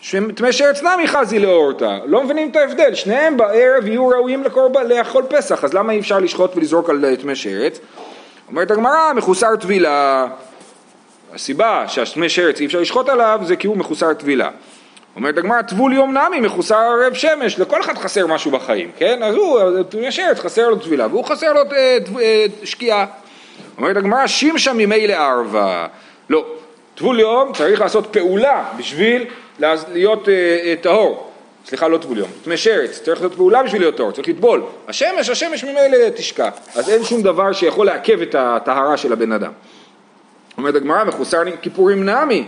שטמא 0.00 0.52
שרץ 0.52 0.82
נמי 0.82 1.06
חזי 1.06 1.38
לאורתא, 1.38 1.98
לא 2.04 2.24
מבינים 2.24 2.50
את 2.50 2.56
ההבדל, 2.56 2.94
שניהם 2.94 3.36
בערב 3.36 3.86
יהיו 3.86 4.08
ראויים 4.08 4.44
לקורבן, 4.44 4.86
לאכול 4.86 5.24
פסח, 5.28 5.64
אז 5.64 5.74
למה 5.74 5.92
אי 5.92 6.00
אפשר 6.00 6.18
לשחוט 6.18 6.56
ולזרוק 6.56 6.90
על 6.90 7.16
טמא 7.22 7.34
שרץ? 7.34 7.80
אומרת 8.48 8.70
הגמרא, 8.70 9.12
מחוסר 9.12 9.56
טבילה. 9.56 10.26
הסיבה 11.34 11.84
שהטמא 11.88 12.28
שרץ 12.28 12.60
אי 12.60 12.66
אפשר 12.66 12.80
לשחוט 12.80 13.08
עליו 13.08 13.40
זה 13.42 13.56
כי 13.56 13.66
הוא 13.66 13.76
מחוסר 13.76 14.14
טבילה. 14.14 14.50
אומרת 15.16 15.38
הגמרא, 15.38 15.62
טבול 15.62 15.92
יום 15.92 16.16
נמי 16.18 16.40
מחוסר 16.40 16.76
ערב 16.76 17.14
שמש, 17.14 17.58
לכל 17.58 17.80
אחד 17.80 17.98
חסר 17.98 18.26
משהו 18.26 18.50
בחיים, 18.50 18.90
כן? 18.96 19.22
אז 19.22 19.34
הוא, 19.34 19.82
טמא 19.88 20.10
שרץ 20.10 20.38
חסר 20.38 20.68
לו 20.68 20.76
טבילה, 20.76 21.06
והוא 21.06 21.24
חסר 21.24 21.52
לו 21.52 21.60
אה, 21.72 21.98
אה, 22.20 22.46
שקיעה. 22.64 23.06
אומרת 23.78 23.96
הגמרא, 23.96 24.26
שימשה 24.26 24.72
ממילא 24.72 25.12
ערבה. 25.12 25.86
לא, 26.30 26.46
טבול 26.94 27.20
יום 27.20 27.52
צריך 27.52 27.80
לעשות 27.80 28.06
פעולה 28.10 28.64
בשביל 28.78 29.24
להיות 29.92 30.28
אה, 30.28 30.74
טהור. 30.80 31.32
סליחה, 31.66 31.88
לא 31.88 31.98
טבול 31.98 32.18
יום, 32.18 32.28
טמא 32.44 32.56
שרץ, 32.56 33.00
צריך 33.02 33.20
לעשות 33.20 33.34
פעולה 33.34 33.62
בשביל 33.62 33.82
להיות 33.82 33.96
טהור, 33.96 34.12
צריך 34.12 34.28
לטבול. 34.28 34.62
השמש, 34.88 35.28
השמש 35.28 35.64
ממילא 35.64 36.08
תשקע. 36.16 36.48
אז 36.74 36.90
אין 36.90 37.04
שום 37.04 37.22
דבר 37.22 37.52
שיכול 37.52 37.86
לעכב 37.86 38.20
את 38.22 38.34
הטהרה 38.38 38.96
של 38.96 39.12
הבן 39.12 39.32
אדם. 39.32 39.52
אומרת 40.58 40.74
הגמרא, 40.74 41.04
מחוסר 41.04 41.42
כיפורים 41.62 42.08
נמי. 42.08 42.44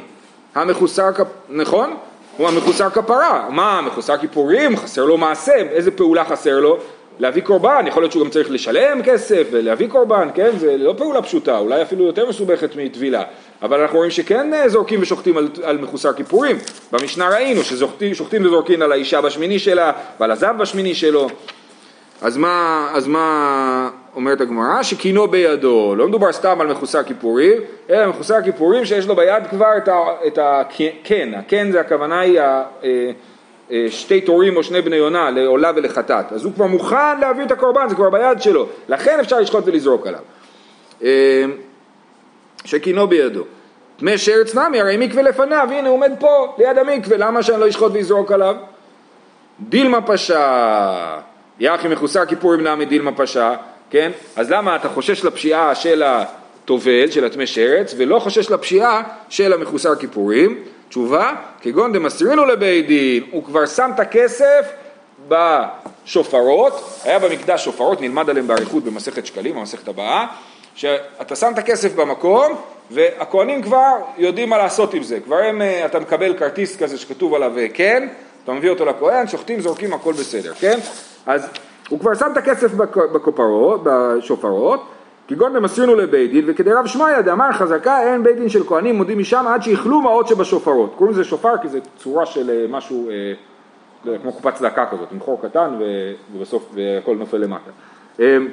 המחוסר, 0.55 1.11
נכון? 1.49 1.97
הוא 2.39 2.49
המחוסר 2.49 2.91
כפרה. 2.91 3.47
מה, 3.51 3.81
מחוסר 3.81 4.17
כיפורים? 4.17 4.77
חסר 4.77 5.05
לו 5.05 5.17
מעשה. 5.17 5.55
איזה 5.55 5.91
פעולה 5.91 6.25
חסר 6.25 6.61
לו? 6.61 6.79
להביא 7.19 7.43
קורבן, 7.43 7.85
יכול 7.87 8.03
להיות 8.03 8.13
שהוא 8.13 8.25
גם 8.25 8.31
צריך 8.31 8.51
לשלם 8.51 9.03
כסף 9.03 9.47
ולהביא 9.51 9.89
קורבן, 9.89 10.29
כן? 10.35 10.51
זה 10.59 10.77
לא 10.77 10.95
פעולה 10.99 11.23
פשוטה, 11.23 11.59
אולי 11.59 11.83
אפילו 11.83 12.07
יותר 12.07 12.29
מסובכת 12.29 12.77
מטבילה. 12.77 13.23
אבל 13.63 13.81
אנחנו 13.81 13.97
רואים 13.97 14.11
שכן 14.11 14.55
אה, 14.55 14.69
זורקים 14.69 15.03
ושוחטים 15.03 15.37
על, 15.37 15.49
על 15.63 15.79
מחוסר 15.79 16.13
כיפורים. 16.13 16.59
במשנה 16.93 17.29
ראינו 17.29 17.63
ששוחטים 17.63 18.47
וזורקים 18.47 18.83
על 18.83 18.93
האישה 18.93 19.21
בשמיני 19.21 19.59
שלה 19.59 19.93
ועל 20.21 20.31
הזב 20.31 20.55
בשמיני 20.59 20.95
שלו. 20.95 21.29
אז 22.23 22.37
מה, 22.37 22.89
אז 22.95 23.07
מה 23.07 23.91
אומרת 24.19 24.41
הגמרא? 24.41 24.83
שקינו 24.83 25.29
בידו, 25.29 25.95
לא 25.97 26.09
מדובר 26.09 26.33
סתם 26.33 26.61
על 26.61 26.67
מחוסר 26.67 27.03
כיפורים, 27.03 27.53
אלא 27.91 28.07
מחוסר 28.07 28.43
כיפורים 28.43 28.85
שיש 28.85 29.07
לו 29.07 29.17
ביד 29.17 29.47
כבר 29.51 29.73
את 30.27 30.39
הקן, 30.43 31.35
הקן 31.35 31.73
זה 31.73 31.81
הכוונה 31.81 32.21
היא 32.21 32.41
אה, 32.41 32.63
אה, 33.71 33.87
שתי 33.89 34.21
תורים 34.21 34.57
או 34.57 34.63
שני 34.63 34.83
בני 34.83 34.97
יונה 34.97 35.31
לעולה 35.31 35.73
ולחטאת, 35.77 36.33
אז 36.33 36.45
הוא 36.45 36.53
כבר 36.53 36.67
מוכן 36.67 37.21
להעביר 37.21 37.47
את 37.47 37.51
הקורבן, 37.51 37.89
זה 37.89 37.95
כבר 37.95 38.11
ביד 38.11 38.43
שלו, 38.43 38.67
לכן 38.89 39.21
אפשר 39.21 39.41
לשחוט 39.41 39.65
ולזרוק 39.67 40.07
עליו. 40.07 40.21
אה, 41.03 41.45
שקינו 42.65 43.07
בידו. 43.07 43.45
טמא 43.97 44.17
שרץ 44.17 44.55
נמי, 44.55 44.81
הרי 44.81 44.97
מקווה 44.97 45.23
לפניו, 45.23 45.69
הנה 45.71 45.89
הוא 45.89 45.95
עומד 45.95 46.13
פה 46.19 46.55
ליד 46.59 46.79
המקווה, 46.79 47.17
למה 47.17 47.43
שאני 47.43 47.61
לא 47.61 47.69
אשחוט 47.69 47.93
ואזרוק 47.95 48.33
עליו? 48.33 48.57
דילמה 49.61 50.01
פשע, 50.03 50.41
יחי 51.61 51.89
מחוסר 51.89 52.25
כיפורים 52.25 52.61
נמי 52.61 52.85
דילמה 52.85 53.13
פשע, 53.13 53.55
כן? 53.91 54.11
אז 54.37 54.51
למה 54.51 54.77
אתה 54.77 54.89
חושש 54.89 55.25
לפשיעה 55.25 55.75
של 55.75 56.03
הטובל, 56.03 57.11
של 57.11 57.25
הטמא 57.25 57.47
שרץ, 57.47 57.95
ולא 57.97 58.19
חושש 58.19 58.51
לפשיעה 58.51 59.03
של 59.29 59.53
המחוסר 59.53 59.95
כיפורים? 59.95 60.65
תשובה, 60.89 61.33
כגון 61.61 61.93
דמסרינו 61.93 62.47
לבית 62.47 62.87
דין, 62.87 63.23
הוא 63.31 63.45
כבר 63.45 63.67
שם 63.67 63.91
את 63.95 64.01
הכסף 64.01 64.67
בשופרות, 65.29 67.01
היה 67.05 67.19
במקדש 67.19 67.65
שופרות, 67.65 68.01
נלמד 68.01 68.31
עליהם 68.31 68.47
באריכות 68.47 68.85
במסכת 68.85 69.27
שקלים, 69.27 69.55
במסכת 69.55 69.89
הבאה, 69.89 70.27
שאתה 70.75 71.37
שם 71.37 71.53
את 71.53 71.59
הכסף 71.59 71.95
במקום 71.95 72.57
והכהנים 72.91 73.63
כבר 73.63 73.93
יודעים 74.19 74.49
מה 74.49 74.59
לעשות 74.59 74.95
עם 74.95 75.03
זה, 75.03 75.21
כבר 75.21 75.37
הם, 75.37 75.63
אה, 75.63 75.87
אתה 75.87 76.01
מקבל 76.01 76.39
כרטיס 76.39 76.77
כזה 76.77 76.99
שכתוב 76.99 77.35
עליו 77.35 77.59
אה, 77.59 77.67
כן, 77.75 78.09
אתה 78.45 78.53
מביא 78.53 78.71
אותו 78.71 78.85
לכהן, 78.85 79.29
שוחטים, 79.29 79.61
זורקים, 79.61 79.93
הכל 79.93 80.13
בסדר, 80.13 80.55
כן? 80.55 80.79
אז 81.27 81.47
הוא 81.89 82.01
כבר 82.01 82.15
שם 82.15 82.27
את 82.33 82.37
הכסף 82.37 82.75
בכופרות, 83.13 83.81
בשופרות, 83.85 84.87
כגון 85.29 85.53
דמסרינו 85.53 85.95
לבית 85.95 86.31
דין, 86.31 86.45
וכדי 86.47 86.73
רב 86.73 86.87
שמעיה 86.87 87.23
דאמר 87.23 87.53
חזקה 87.53 88.03
אין 88.03 88.23
בית 88.23 88.37
דין 88.37 88.49
של 88.49 88.65
כהנים 88.65 88.97
מודים 88.97 89.19
משם 89.19 89.45
עד 89.49 89.63
שיכלו 89.63 90.01
מעות 90.01 90.29
שבשופרות. 90.29 90.95
קוראים 90.97 91.15
לזה 91.15 91.25
שופר 91.25 91.59
כי 91.63 91.69
זה 91.69 91.79
צורה 91.97 92.27
של 92.27 92.51
אה, 92.51 92.67
משהו 92.69 93.09
אה, 93.11 94.19
כמו 94.23 94.33
קופת 94.33 94.55
צדקה 94.55 94.87
כזאת, 94.87 95.13
עם 95.13 95.21
חור 95.21 95.41
קטן 95.43 95.79
ובסוף 96.35 96.75
הכל 97.03 97.17
נופל 97.17 97.37
למטה. 97.37 97.71
אמ, 98.19 98.49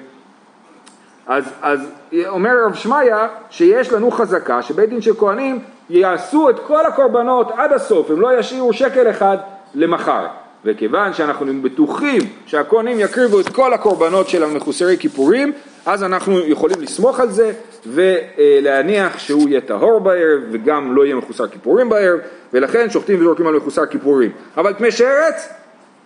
אז, 1.28 1.54
אז 1.62 1.92
אומר 2.28 2.66
רב 2.66 2.74
שמעיה 2.74 3.28
שיש 3.50 3.94
לנו 3.94 4.12
חזקה 4.12 4.62
שבית 4.62 4.90
דין 4.90 5.02
של 5.02 5.14
כהנים 5.14 5.60
יעשו 5.90 6.50
את 6.50 6.60
כל 6.60 6.86
הקורבנות 6.86 7.52
עד 7.52 7.72
הסוף, 7.72 8.12
הם 8.12 8.22
לא 8.22 8.40
ישאירו 8.40 8.74
שקל 8.74 9.10
אחד 9.10 9.38
למחר. 9.76 10.26
וכיוון 10.66 11.14
שאנחנו 11.14 11.62
בטוחים 11.62 12.22
שהכהנים 12.46 13.00
יקריבו 13.00 13.40
את 13.40 13.50
כל 13.50 13.74
הקורבנות 13.74 14.30
של 14.30 14.44
המחוסרי 14.44 14.98
כיפורים, 14.98 15.54
אז 15.86 16.04
אנחנו 16.04 16.40
יכולים 16.40 16.82
לסמוך 16.82 17.20
על 17.20 17.30
זה 17.30 17.52
ולהניח 17.86 19.20
שהוא 19.20 19.50
יהיה 19.50 19.62
טהור 19.62 20.00
בערב 20.00 20.42
וגם 20.52 20.96
לא 20.96 21.06
יהיה 21.06 21.16
מחוסר 21.16 21.48
כיפורים 21.48 21.90
בערב, 21.90 22.20
ולכן 22.54 22.90
שוחטים 22.90 23.20
וזורקים 23.20 23.48
על 23.48 23.56
מחוסר 23.56 23.86
כיפורים. 23.86 24.32
אבל 24.58 24.74
טמא 24.74 24.92
שרץ, 24.92 25.50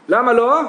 למה 0.09 0.33
לא? 0.33 0.61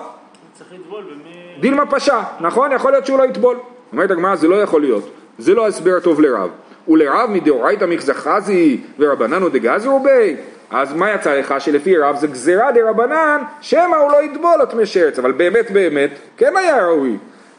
דילמה 1.60 1.86
פשע, 1.86 2.20
נכון? 2.40 2.72
יכול 2.72 2.92
להיות 2.92 3.06
שהוא 3.06 3.18
לא 3.18 3.24
יטבול. 3.24 3.56
אומרת 3.92 4.10
הגמרא, 4.10 4.36
זה 4.36 4.48
לא 4.48 4.62
יכול 4.62 4.80
להיות. 4.80 5.10
זה 5.38 5.54
לא 5.54 5.66
הסבר 5.66 5.96
הטוב 5.96 6.20
לרב. 6.20 6.50
ולרב 6.88 7.30
מדאורייתא 7.30 7.84
מחזחזי 7.84 8.80
ורבננו 8.98 9.48
דגזרו 9.48 10.00
בי 10.00 10.36
אז 10.70 10.92
מה 10.92 11.14
יצא 11.14 11.34
לך? 11.34 11.54
שלפי 11.58 11.98
רב 11.98 12.16
זה 12.16 12.26
גזירה 12.26 12.72
דה 12.72 12.90
רבנן, 12.90 13.42
שמא 13.60 13.96
הוא 13.96 14.12
לא 14.12 14.22
יטבול 14.22 14.60
מי 14.76 14.86
שרץ, 14.86 15.18
אבל 15.18 15.32
באמת 15.32 15.70
באמת 15.70 16.10
כן 16.36 16.56
היה 16.56 16.86
ראוי. 16.86 17.16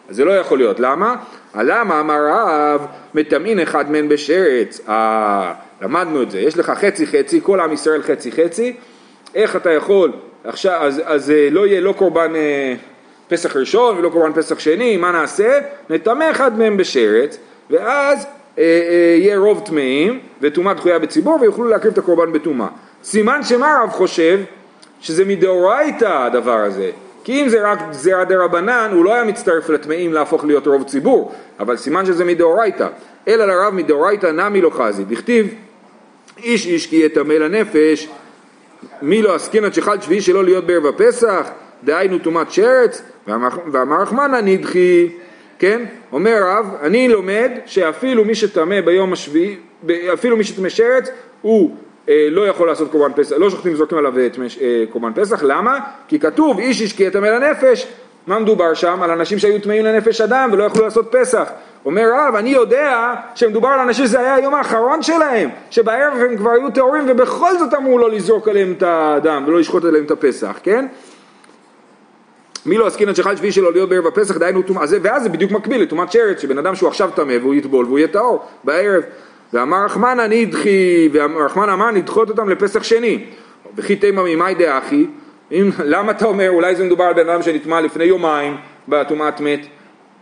אז 0.10 0.16
זה 0.16 0.26
לא 0.26 0.32
יכול 0.32 0.58
להיות. 0.58 0.80
למה? 0.80 1.16
למה 1.56 2.00
אמר 2.00 2.28
רב 2.28 2.86
מטמאין 3.14 3.60
אחד 3.60 3.92
מהן 3.92 4.10
בשרץ? 4.10 4.82
אה, 4.90 5.54
למדנו 5.82 6.22
את 6.22 6.32
זה. 6.32 6.40
יש 6.40 6.58
לך 6.58 6.70
חצי 6.70 7.08
חצי, 7.08 7.40
כל 7.44 7.60
עם 7.60 7.74
ישראל 7.74 8.02
חצי 8.02 8.32
חצי. 8.32 8.76
איך 9.36 9.56
אתה 9.56 9.72
יכול, 9.72 10.12
עכשיו, 10.44 10.82
אז, 10.82 11.02
אז 11.06 11.32
אה, 11.32 11.48
לא 11.52 11.68
יהיה 11.68 11.82
לא 11.82 11.94
קורבן 11.94 12.36
אה, 12.36 12.74
פסח 13.28 13.56
ראשון 13.56 13.98
ולא 13.98 14.10
קורבן 14.10 14.34
פסח 14.34 14.60
שני, 14.60 14.98
מה 14.98 15.12
נעשה? 15.12 15.60
נטמא 15.90 16.32
אחד 16.32 16.60
מהם 16.60 16.78
בשרץ, 16.78 17.38
ואז 17.70 18.28
אה, 18.58 18.64
אה, 18.64 19.16
יהיה 19.20 19.38
רוב 19.38 19.62
טמאים 19.66 20.20
וטומאה 20.42 20.74
דחויה 20.74 21.00
בציבור 21.00 21.38
ויוכלו 21.42 21.68
להקריב 21.68 21.94
את 21.94 21.98
הקורבן 21.98 22.32
בטומאה. 22.32 22.68
סימן 23.04 23.44
שמה 23.44 23.78
הרב 23.78 23.90
חושב? 23.90 24.40
שזה 25.02 25.26
מדאורייתא 25.26 26.26
הדבר 26.26 26.58
הזה. 26.58 26.92
כי 27.24 27.42
אם 27.42 27.50
זה 27.50 27.72
רק 27.72 27.80
גזירה 27.90 28.26
דה 28.26 28.44
רבנן, 28.44 28.90
הוא 28.94 29.06
לא 29.06 29.14
היה 29.14 29.24
מצטרף 29.24 29.70
לטמאים 29.70 30.14
להפוך 30.14 30.46
להיות 30.46 30.68
רוב 30.68 30.84
ציבור, 30.84 31.32
אבל 31.60 31.78
סימן 31.78 32.06
שזה 32.06 32.26
מדאורייתא. 32.26 32.88
אלא 33.28 33.46
לרב 33.46 33.74
מדאורייתא 33.74 34.28
נמי 34.28 34.62
לא 34.62 34.70
חזי. 34.70 35.04
דכתיב 35.04 35.54
איש 36.38 36.66
איש 36.66 36.88
כי 36.88 36.96
יטמא 36.96 37.34
לנפש, 37.34 38.08
מי 39.02 39.22
לא 39.22 39.36
עסקינן 39.36 39.74
שחל 39.74 40.02
שביעי 40.02 40.22
שלא 40.22 40.44
להיות 40.44 40.68
בערב 40.68 40.86
הפסח, 40.86 41.50
דהיינו 41.84 42.20
טומאת 42.20 42.52
שרץ, 42.52 43.02
ואמר 43.72 44.02
רחמנא 44.02 44.42
נדחי, 44.42 45.10
כן? 45.60 45.86
אומר 46.12 46.40
רב, 46.44 46.76
אני 46.82 47.08
לומד 47.08 47.52
שאפילו 47.66 48.26
מי 48.26 48.36
שטמא 48.36 48.82
ביום 48.82 49.14
השביעי, 49.14 49.56
אפילו 50.14 50.38
מי 50.38 50.44
שטמא 50.44 50.70
שרץ, 50.70 51.10
הוא 51.42 51.76
לא 52.08 52.48
יכול 52.48 52.68
לעשות 52.68 52.92
קורבן 52.92 53.14
פסח, 53.16 53.36
לא 53.38 53.50
שוחטים 53.50 53.74
וזורקים 53.74 53.98
עליו 53.98 54.18
אה, 54.18 54.28
אה, 54.62 54.84
קורבן 54.92 55.12
פסח, 55.16 55.44
למה? 55.44 55.80
כי 56.08 56.20
כתוב 56.20 56.60
איש 56.60 56.82
איש 56.82 56.94
כי 56.94 57.04
יטמא 57.04 57.28
לנפש, 57.28 57.88
מה 58.28 58.40
מדובר 58.40 58.74
שם? 58.74 59.04
על 59.04 59.12
אנשים 59.12 59.40
שהיו 59.40 59.62
טמאים 59.62 59.86
לנפש 59.86 60.22
אדם 60.22 60.50
ולא 60.54 60.64
יכלו 60.64 60.84
לעשות 60.84 61.08
פסח. 61.12 61.50
אומר 61.86 62.10
רב, 62.14 62.36
אני 62.36 62.50
יודע 62.50 63.14
שמדובר 63.36 63.68
על 63.68 63.80
אנשים 63.80 64.06
שזה 64.06 64.20
היה 64.20 64.36
היום 64.36 64.56
האחרון 64.56 65.02
שלהם, 65.02 65.50
שבערב 65.70 66.14
הם 66.14 66.38
כבר 66.38 66.52
היו 66.52 66.72
טהורים 66.72 67.06
ובכל 67.08 67.58
זאת 67.58 67.74
אמרו 67.74 67.98
לא 67.98 68.12
לזרוק 68.12 68.48
עליהם 68.48 68.74
את 68.78 68.84
הדם 68.86 69.44
ולא 69.48 69.60
לשחוט 69.60 69.86
עליהם 69.86 70.06
את 70.06 70.12
הפסח, 70.12 70.60
כן? 70.64 70.88
מי 72.66 72.78
לא 72.78 72.88
עסקינן 72.88 73.16
שחל 73.16 73.36
שביעי 73.36 73.52
שלו 73.52 73.72
להיות 73.72 73.90
בערב 73.90 74.08
הפסח, 74.08 74.38
דהיינו 74.38 74.62
טומאה, 74.62 74.84
ואז 75.02 75.24
זה 75.24 75.30
בדיוק 75.30 75.52
מקביל 75.52 75.82
לטומאת 75.82 76.12
שרץ, 76.12 76.42
שבן 76.42 76.58
אדם 76.58 76.76
שהוא 76.76 76.90
עכשיו 76.90 77.10
טמא 77.16 77.34
והוא 77.42 77.54
יטבול 77.54 77.86
והוא 77.86 78.00
יהיה 78.00 78.08
טהור 78.08 78.46
בערב. 78.64 79.04
ואמר 79.54 79.86
רחמנא 79.86 80.28
נדחי, 80.30 81.10
ורחמנא 81.14 81.74
אמר 81.74 81.92
נדחות 81.92 82.30
אותם 82.30 82.50
לפסח 82.50 82.84
שני. 82.84 83.26
וכי 83.76 83.96
תימא 83.96 84.22
ממאי 84.26 84.56
דאחי, 84.56 85.06
למה 85.86 86.12
אתה 86.12 86.26
אומר, 86.26 86.50
אולי 86.50 86.76
זה 86.76 86.84
מדובר 86.84 87.04
על 87.04 87.14
בן 87.14 87.30
אדם 87.30 87.42
שנטמע 87.42 87.82
לפני 87.82 88.04
יומיים 88.04 88.58
בטומאת 88.88 89.42
מת? 89.42 89.60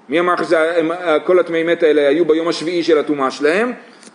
מי 0.09 0.19
אמר 0.19 0.33
לך 0.33 0.43
שכל 0.49 1.39
הטמאי 1.39 1.63
מת 1.63 1.83
האלה 1.83 2.07
היו 2.07 2.25
ביום 2.25 2.47
השביעי 2.47 2.83
של 2.83 2.97
הטומאה 2.97 3.31
שלהם? 3.31 3.71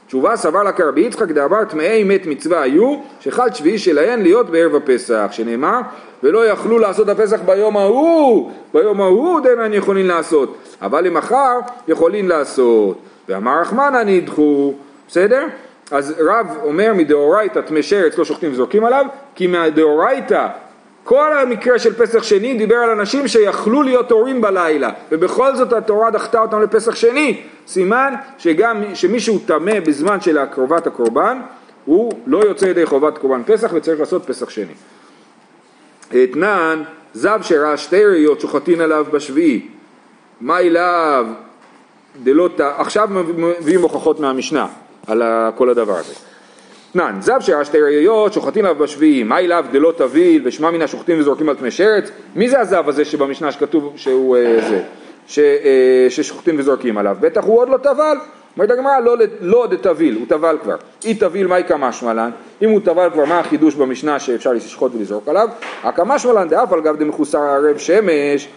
תשובה 0.06 0.36
סבר 0.36 0.62
לה 0.62 0.72
כרבי 0.72 1.00
יצחק 1.00 1.28
דאמר 1.28 1.64
טמאי 1.64 2.04
מת 2.04 2.26
מצווה 2.26 2.62
היו 2.62 2.96
שחל 3.20 3.52
שביעי 3.52 3.78
שלהן 3.78 4.22
להיות 4.22 4.50
בערב 4.50 4.74
הפסח 4.74 5.28
שנאמר 5.30 5.80
ולא 6.22 6.46
יכלו 6.46 6.78
לעשות 6.78 7.08
הפסח 7.08 7.40
ביום 7.46 7.76
ההוא 7.76 8.52
ביום 8.74 9.00
ההוא 9.00 9.40
דנן 9.40 9.72
יכולים 9.72 10.06
לעשות 10.06 10.56
אבל 10.82 11.04
למחר 11.04 11.58
יכולים 11.88 12.28
לעשות 12.28 12.98
ואמר 13.28 13.60
רחמנא 13.60 14.02
נדחו 14.06 14.74
בסדר? 15.08 15.46
אז 15.90 16.14
רב 16.18 16.56
אומר 16.62 16.92
מדאורייתא 16.94 17.60
טמא 17.60 17.82
שרץ 17.82 18.18
לא 18.18 18.24
שוחטים 18.24 18.52
וזורקים 18.52 18.84
עליו, 18.84 19.06
כי 19.34 19.46
מהדאורייתא 19.46 20.48
כל 21.04 21.38
המקרה 21.38 21.78
של 21.78 21.94
פסח 21.94 22.22
שני 22.22 22.54
דיבר 22.54 22.76
על 22.76 22.90
אנשים 22.90 23.28
שיכלו 23.28 23.82
להיות 23.82 24.10
הורים 24.10 24.40
בלילה 24.40 24.90
ובכל 25.12 25.56
זאת 25.56 25.72
התורה 25.72 26.10
דחתה 26.10 26.40
אותם 26.40 26.62
לפסח 26.62 26.94
שני 26.94 27.42
סימן 27.66 28.14
שגם 28.38 28.82
שמישהו 28.94 29.38
טמא 29.38 29.80
בזמן 29.80 30.20
של 30.20 30.38
הקרובת 30.38 30.86
הקורבן 30.86 31.40
הוא 31.84 32.12
לא 32.26 32.38
יוצא 32.38 32.66
ידי 32.66 32.86
חובת 32.86 33.18
קורבן 33.18 33.42
פסח 33.46 33.70
וצריך 33.74 34.00
לעשות 34.00 34.26
פסח 34.26 34.50
שני. 34.50 34.72
אתנן 36.24 36.82
זב 37.14 37.40
שראה 37.42 37.76
שתי 37.76 38.04
ראיות 38.04 38.40
שוחטין 38.40 38.80
עליו 38.80 39.06
בשביעי 39.10 39.66
מה 40.40 40.60
אליו 40.60 41.26
דלא 42.22 42.48
עכשיו 42.58 43.08
מביאים 43.36 43.82
הוכחות 43.82 44.20
מהמשנה 44.20 44.66
על 45.06 45.22
כל 45.56 45.70
הדבר 45.70 45.96
הזה. 45.96 46.14
תנן, 46.92 47.16
זב 47.20 47.40
שראה 47.40 47.64
שתי 47.64 47.80
ראיות, 47.80 48.32
שוחטים 48.32 48.64
עליו 48.64 48.78
בשביעי, 48.78 49.22
מה 49.22 49.38
אליו 49.38 49.64
דלא 49.72 49.92
תביל, 49.96 50.42
ושמע 50.44 50.70
מן 50.70 50.82
השוחטים 50.82 51.20
וזורקים 51.20 51.48
על 51.48 51.56
פני 51.56 51.70
שרץ? 51.70 52.10
מי 52.36 52.48
זה 52.48 52.60
הזב 52.60 52.88
הזה 52.88 53.04
שבמשנה 53.04 53.52
שכתוב 53.52 53.92
שהוא 53.96 54.36
אה, 54.36 54.60
זה, 54.68 54.82
ש, 55.26 55.38
אה, 55.38 56.06
ששוחטים 56.10 56.54
וזורקים 56.58 56.98
עליו? 56.98 57.16
בטח 57.20 57.44
הוא 57.44 57.58
עוד 57.58 57.68
לא 57.68 57.76
טבל. 57.76 58.16
אומרת 58.56 58.70
הגמרא, 58.70 59.00
לא, 59.00 59.16
לא 59.40 59.66
דתביל, 59.66 60.16
הוא 60.16 60.26
טבל 60.28 60.58
כבר. 60.62 60.76
אי 61.04 61.14
תביל 61.14 61.46
מהי 61.46 61.62
קמשמע 61.62 62.14
לן? 62.14 62.30
אם 62.62 62.70
הוא 62.70 62.80
טבל 62.84 63.10
כבר, 63.12 63.24
מה 63.24 63.38
החידוש 63.38 63.74
במשנה 63.74 64.18
שאפשר 64.18 64.52
לשחוט 64.52 64.94
ולזרוק 64.94 65.28
עליו? 65.28 65.48
הקמשמע 65.82 66.32
לן 66.32 66.48
דאף 66.48 66.72
על 66.72 66.80
גב 66.80 66.96
דמחוסר 66.96 67.38
ערב 67.38 67.78
שמש, 67.78 68.48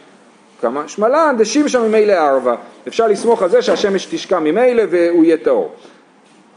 קמשמע 0.62 1.08
לן 1.08 1.36
דשימשה 1.38 1.80
ממילא 1.80 2.14
ערבה. 2.14 2.56
אפשר 2.88 3.08
לסמוך 3.08 3.44
על 3.44 3.50
זה 3.50 3.62
שהשמש 3.62 4.06
תשקע 4.06 4.40
ממילא 4.40 4.84
והוא 4.90 5.26
יהיה 5.26 5.38
טהור. 5.38 5.72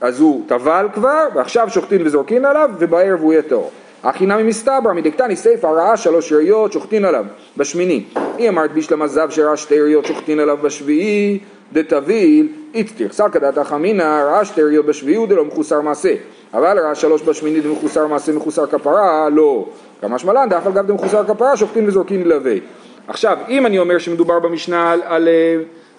אז 0.01 0.21
הוא 0.21 0.43
טבל 0.47 0.87
כבר, 0.95 1.27
ועכשיו 1.35 1.71
שוחטין 1.71 2.07
וזורקין 2.07 2.45
עליו, 2.45 2.71
ובערב 2.79 3.21
הוא 3.21 3.33
יהיה 3.33 3.43
טהור. 3.43 3.71
הכי 4.03 4.27
נמי 4.27 4.43
מסתברא 4.43 4.93
מדקתני 4.95 5.37
סיפא 5.37 5.67
ראה 5.67 5.97
שלוש 5.97 6.33
ראיות 6.33 6.73
שוחטין 6.73 7.05
עליו 7.05 7.25
בשמיני. 7.57 8.05
היא 8.39 8.49
אמרת 8.49 8.73
בישלמה 8.73 9.07
זב 9.07 9.31
שראה 9.31 9.57
שתי 9.57 9.81
ראיות 9.81 10.05
שוחטין 10.05 10.41
עליו 10.41 10.57
בשביעי 10.57 11.39
דתביל 11.73 12.49
איצטיר. 12.75 13.13
סלקא 13.13 13.39
דתא 13.39 13.75
אמינא 13.75 14.03
ראה 14.03 14.45
שתי 14.45 14.63
ראיות 14.63 14.87
בשביעי 14.87 15.19
ודלא 15.19 15.45
מחוסר 15.45 15.81
מעשה. 15.81 16.15
אבל 16.55 16.79
ראה 16.79 16.95
שלוש 16.95 17.23
בשמיני 17.23 17.61
דמחוסר 17.61 18.07
מעשה 18.07 18.33
מחוסר 18.33 18.67
כפרה 18.67 19.29
לא. 19.29 19.67
כמה 20.01 20.19
שמלן 20.19 20.49
דאף 20.49 20.67
על 20.67 20.73
גב 20.73 20.87
דמחוסר 20.87 21.25
כפרה 21.25 21.57
שוחטין 21.57 21.89
וזורקין 21.89 22.29
לווה. 22.29 22.55
עכשיו 23.09 23.39
אם 23.49 23.67
אני 23.67 23.79
אומר 23.79 23.99
שמדובר 23.99 24.39
במשנה 24.39 24.93
על, 24.93 25.03
על, 25.03 25.29
על 25.29 25.29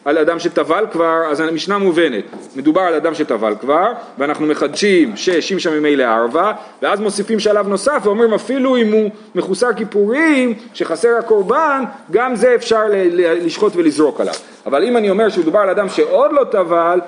אדם 0.05 0.39
שטבל 0.39 0.85
כבר 0.91 1.23
אז 1.31 1.39
המשנה 1.39 1.77
מובנת 1.77 2.23
מדובר 2.55 2.81
על 2.81 2.93
אדם 2.93 3.13
שטבל 3.13 3.55
כבר 3.61 3.93
ואנחנו 4.17 4.45
מחדשים 4.45 5.17
ששימשה 5.17 5.79
ממילא 5.79 6.03
ערווה 6.03 6.53
ואז 6.81 6.99
מוסיפים 6.99 7.39
שלב 7.39 7.67
נוסף 7.67 8.01
ואומרים 8.03 8.33
אפילו 8.33 8.77
אם 8.77 8.91
הוא 8.91 9.09
מחוסר 9.35 9.73
כיפורים 9.73 10.53
שחסר 10.73 11.09
הקורבן 11.19 11.83
גם 12.11 12.35
זה 12.35 12.55
אפשר 12.55 12.83
לשחוט 13.15 13.75
ולזרוק 13.75 14.21
עליו 14.21 14.33
אבל 14.65 14.83
אם 14.83 14.97
אני 14.97 15.09
אומר 15.09 15.29
שמדובר 15.29 15.59
על 15.59 15.69
אדם 15.69 15.89
שעוד 15.89 16.31
לא 16.33 16.43
טבל 16.43 16.99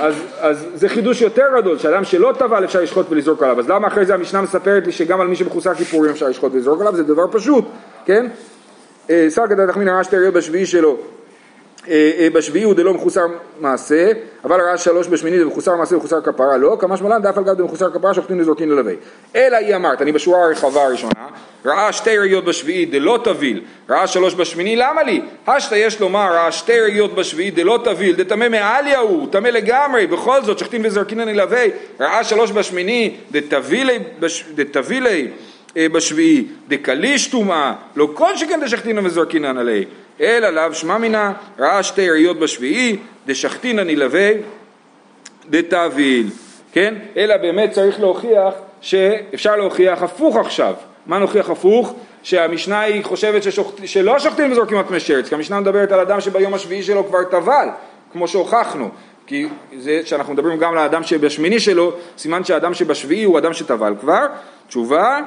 אז, 0.00 0.14
אז 0.40 0.66
זה 0.74 0.88
חידוש 0.88 1.22
יותר 1.22 1.44
גדול, 1.56 1.78
שאדם 1.78 2.04
שלא 2.04 2.32
טבל 2.38 2.64
אפשר 2.64 2.80
לשחוט 2.80 3.06
ולזרוק 3.10 3.42
עליו, 3.42 3.58
אז 3.58 3.68
למה 3.68 3.88
אחרי 3.88 4.06
זה 4.06 4.14
המשנה 4.14 4.42
מספרת 4.42 4.86
לי 4.86 4.92
שגם 4.92 5.20
על 5.20 5.26
מי 5.26 5.36
שמחוסר 5.36 5.74
כיפורים 5.74 6.10
אפשר 6.10 6.28
לשחוט 6.28 6.52
ולזרוק 6.52 6.80
עליו? 6.80 6.96
זה 6.96 7.02
דבר 7.02 7.24
פשוט, 7.32 7.64
כן? 8.04 8.26
שר 9.08 9.46
כדאי 9.48 9.66
תחמין 9.66 9.88
הרעש 9.88 10.06
תראה 10.06 10.30
בשביעי 10.30 10.66
שלו 10.66 10.88
אה, 10.90 10.94
אה, 10.94 11.17
בשביעי 12.32 12.64
הוא 12.64 12.74
דלא 12.74 12.94
מחוסר 12.94 13.26
מעשה, 13.60 14.10
אבל 14.44 14.60
ראה 14.60 14.78
שלוש 14.78 15.08
בשמיני 15.08 15.38
דמחוסר 15.38 15.76
מעשה 15.76 15.94
ומחוסר 15.94 16.20
כפרה 16.20 16.56
לא, 16.56 16.76
כמה 16.80 16.96
שמלן 16.96 17.22
דף 17.22 17.38
על 17.38 17.44
גב 17.44 17.54
דמחוסר 17.54 17.90
כפרה 17.90 18.14
שופטים 18.14 18.40
לזורקין 18.40 18.68
ללווה. 18.68 18.92
אלא 19.36 19.56
היא 19.56 19.76
אמרת, 19.76 20.02
אני 20.02 20.12
בשורה 20.12 20.44
הרחבה 20.44 20.84
הראשונה, 20.84 21.26
ראה 21.64 21.92
שתי 21.92 22.18
ראיות 22.18 22.44
בשביעי 22.44 22.86
דלא 22.86 23.18
תביל, 23.24 23.60
ראה 23.90 24.06
שלוש 24.06 24.34
בשמיני, 24.34 24.76
למה 24.76 25.02
לי? 25.02 25.20
השתא 25.46 25.74
יש 25.74 26.00
לומר, 26.00 26.32
ראה 26.32 26.52
שתי 26.52 26.80
ראיות 26.80 27.14
בשביעי 27.14 27.50
דלא 27.50 27.78
תביל, 27.84 28.16
דטמא 28.16 28.48
מעליה 28.48 28.98
הוא, 28.98 29.28
טמא 29.30 29.48
לגמרי, 29.48 30.06
בכל 30.06 30.42
זאת 30.42 30.58
שופטים 30.58 30.82
וזורקין 30.84 31.18
ללווה, 31.18 31.64
ראה 32.00 32.24
שלוש 32.24 32.52
בשמיני 32.52 33.16
דתבילי 34.56 35.28
אה, 35.76 35.88
בשביעי, 35.88 36.46
דקליש 36.68 37.26
טומאה, 37.26 37.72
לא 37.96 38.08
כל 38.14 38.36
שכן 38.36 38.60
דשחטינא 38.64 39.00
וזורקינן 39.04 39.58
עלי, 39.58 39.84
אלא 40.20 40.50
לאו 40.50 40.74
שמע 40.74 40.98
מינא, 40.98 41.30
ראה 41.58 41.82
שתי 41.82 42.10
ראיות 42.10 42.38
בשביעי, 42.38 42.96
דשחטינא 43.26 43.82
נלווה, 43.82 44.30
דתביל, 45.50 46.26
כן? 46.72 46.94
אלא 47.16 47.36
באמת 47.36 47.70
צריך 47.70 48.00
להוכיח 48.00 48.54
שאפשר 48.80 49.56
להוכיח 49.56 50.02
הפוך 50.02 50.36
עכשיו. 50.36 50.74
מה 51.06 51.18
נוכיח 51.18 51.50
הפוך? 51.50 51.94
שהמשנה 52.22 52.80
היא 52.80 53.04
חושבת 53.04 53.42
ששוחט... 53.42 53.74
שלא 53.84 54.18
שוחטים 54.18 54.52
וזורקים 54.52 54.78
על 54.78 54.98
שרץ, 54.98 55.28
כי 55.28 55.34
המשנה 55.34 55.60
מדברת 55.60 55.92
על 55.92 56.00
אדם 56.00 56.20
שביום 56.20 56.54
השביעי 56.54 56.82
שלו 56.82 57.06
כבר 57.06 57.24
טבל, 57.24 57.68
כמו 58.12 58.28
שהוכחנו. 58.28 58.90
כי 59.26 59.46
זה 59.78 60.00
שאנחנו 60.04 60.32
מדברים 60.32 60.58
גם 60.58 60.72
על 60.72 60.78
האדם 60.78 61.02
שבשמיני 61.02 61.60
שלו, 61.60 61.92
סימן 62.18 62.44
שהאדם 62.44 62.74
שבשביעי 62.74 63.24
הוא 63.24 63.38
אדם 63.38 63.52
שטבל 63.52 63.94
כבר. 64.00 64.26
תשובה, 64.68 65.20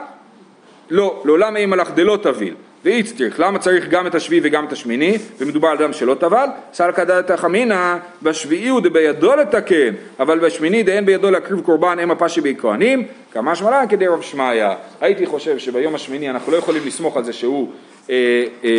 לא, 0.89 1.21
לעולם 1.25 1.58
אין 1.58 1.69
מלאך 1.69 1.91
דלא 1.91 2.17
תביל. 2.21 2.56
ואיצטריך, 2.86 3.39
למה 3.39 3.60
צריך 3.60 3.88
גם 3.88 4.08
את 4.08 4.15
השביעי 4.15 4.41
וגם 4.44 4.65
את 4.65 4.72
השמיני, 4.72 5.17
ומדובר 5.38 5.67
על 5.67 5.78
אדם 5.78 5.94
שלא 5.94 6.13
טבל? 6.13 6.46
סלקא 6.74 7.04
דתא 7.04 7.36
חמינא, 7.36 7.98
בשביעי 8.24 8.67
הוא 8.67 8.82
דבידו 8.82 9.36
לתקן, 9.36 9.94
אבל 10.20 10.39
בשמיני 10.39 10.84
דאין 10.84 11.06
בידו 11.06 11.32
להקריב 11.32 11.62
קורבן 11.62 12.00
אם 12.04 12.12
הפשי 12.12 12.41
בי 12.41 12.56
כהנים, 12.58 13.04
כמה 13.32 13.56
שמלן 13.56 13.86
כדי 13.89 14.08
רב 14.08 14.22
שמעיה. 14.22 14.76
הייתי 15.02 15.26
חושב 15.26 15.58
שביום 15.58 15.96
השמיני 15.96 16.30
אנחנו 16.30 16.52
לא 16.52 16.58
יכולים 16.58 16.82
לסמוך 16.86 17.17
על 17.17 17.24
זה 17.24 17.34
שהוא 17.34 17.70
אה, 18.10 18.15
אה, 18.63 18.70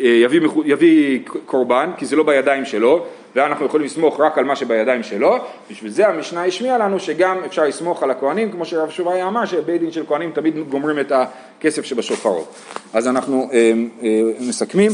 אה, 0.00 0.04
יביא, 0.04 0.40
יביא 0.64 1.20
קורבן, 1.46 1.90
כי 1.96 2.06
זה 2.06 2.16
לא 2.16 2.22
בידיים 2.22 2.64
שלו, 2.64 3.06
ואנחנו 3.36 3.66
יכולים 3.66 3.86
לסמוך 3.86 4.20
רק 4.20 4.38
על 4.38 4.44
מה 4.44 4.56
שבידיים 4.56 5.02
שלו, 5.02 5.36
בשביל 5.70 5.90
זה 5.90 6.08
המשנה 6.08 6.44
השמיעה 6.44 6.78
לנו 6.78 6.98
שגם 6.98 7.38
אפשר 7.46 7.64
לסמוך 7.64 8.02
על 8.02 8.10
הכהנים, 8.10 8.52
כמו 8.52 8.64
שרב 8.64 8.90
שובעיה 8.90 9.28
אמר, 9.28 9.44
שבית 9.44 9.80
דין 9.80 9.92
של 9.92 10.06
כהנים 10.06 10.30
תמיד 10.30 10.58
גומרים 10.68 10.98
את 10.98 11.12
הכסף 11.14 11.84
שבשופרות. 11.84 12.54
אז 12.92 13.08
אנחנו 13.08 13.48
אה, 13.52 13.72
אה, 14.02 14.20
מסכמים, 14.40 14.90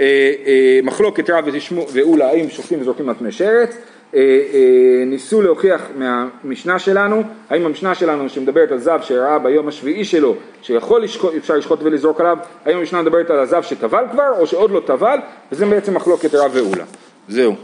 אה, 0.00 0.04
אה, 0.46 0.80
מחלוקת 0.82 1.30
רב 1.30 1.44
ואולה, 1.92 2.28
האם 2.28 2.50
שופטים 2.50 2.80
וזורקים 2.80 3.08
על 3.08 3.14
פני 3.14 3.32
שרץ, 3.32 3.76
אה, 4.14 4.20
אה, 4.20 5.04
ניסו 5.06 5.42
להוכיח 5.42 5.82
מהמשנה 5.96 6.78
שלנו, 6.78 7.22
האם 7.50 7.66
המשנה 7.66 7.94
שלנו 7.94 8.28
שמדברת 8.28 8.72
על 8.72 8.78
זב 8.78 8.98
שראה 9.02 9.38
ביום 9.38 9.68
השביעי 9.68 10.04
שלו 10.04 10.34
שיכול 10.62 11.02
לשחוט, 11.02 11.34
אפשר 11.34 11.54
לשחוט 11.54 11.78
ולזרוק 11.82 12.20
עליו, 12.20 12.36
האם 12.64 12.76
המשנה 12.76 13.02
מדברת 13.02 13.30
על 13.30 13.38
הזב 13.38 13.62
שטבל 13.62 14.04
כבר 14.12 14.30
או 14.38 14.46
שעוד 14.46 14.70
לא 14.70 14.82
טבל, 14.86 15.18
וזה 15.52 15.66
בעצם 15.66 15.94
מחלוקת 15.94 16.34
רב 16.34 16.50
ואולה. 16.54 16.84
זהו. 17.28 17.54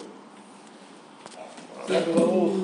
Glória, 1.88 2.12
glória. 2.12 2.59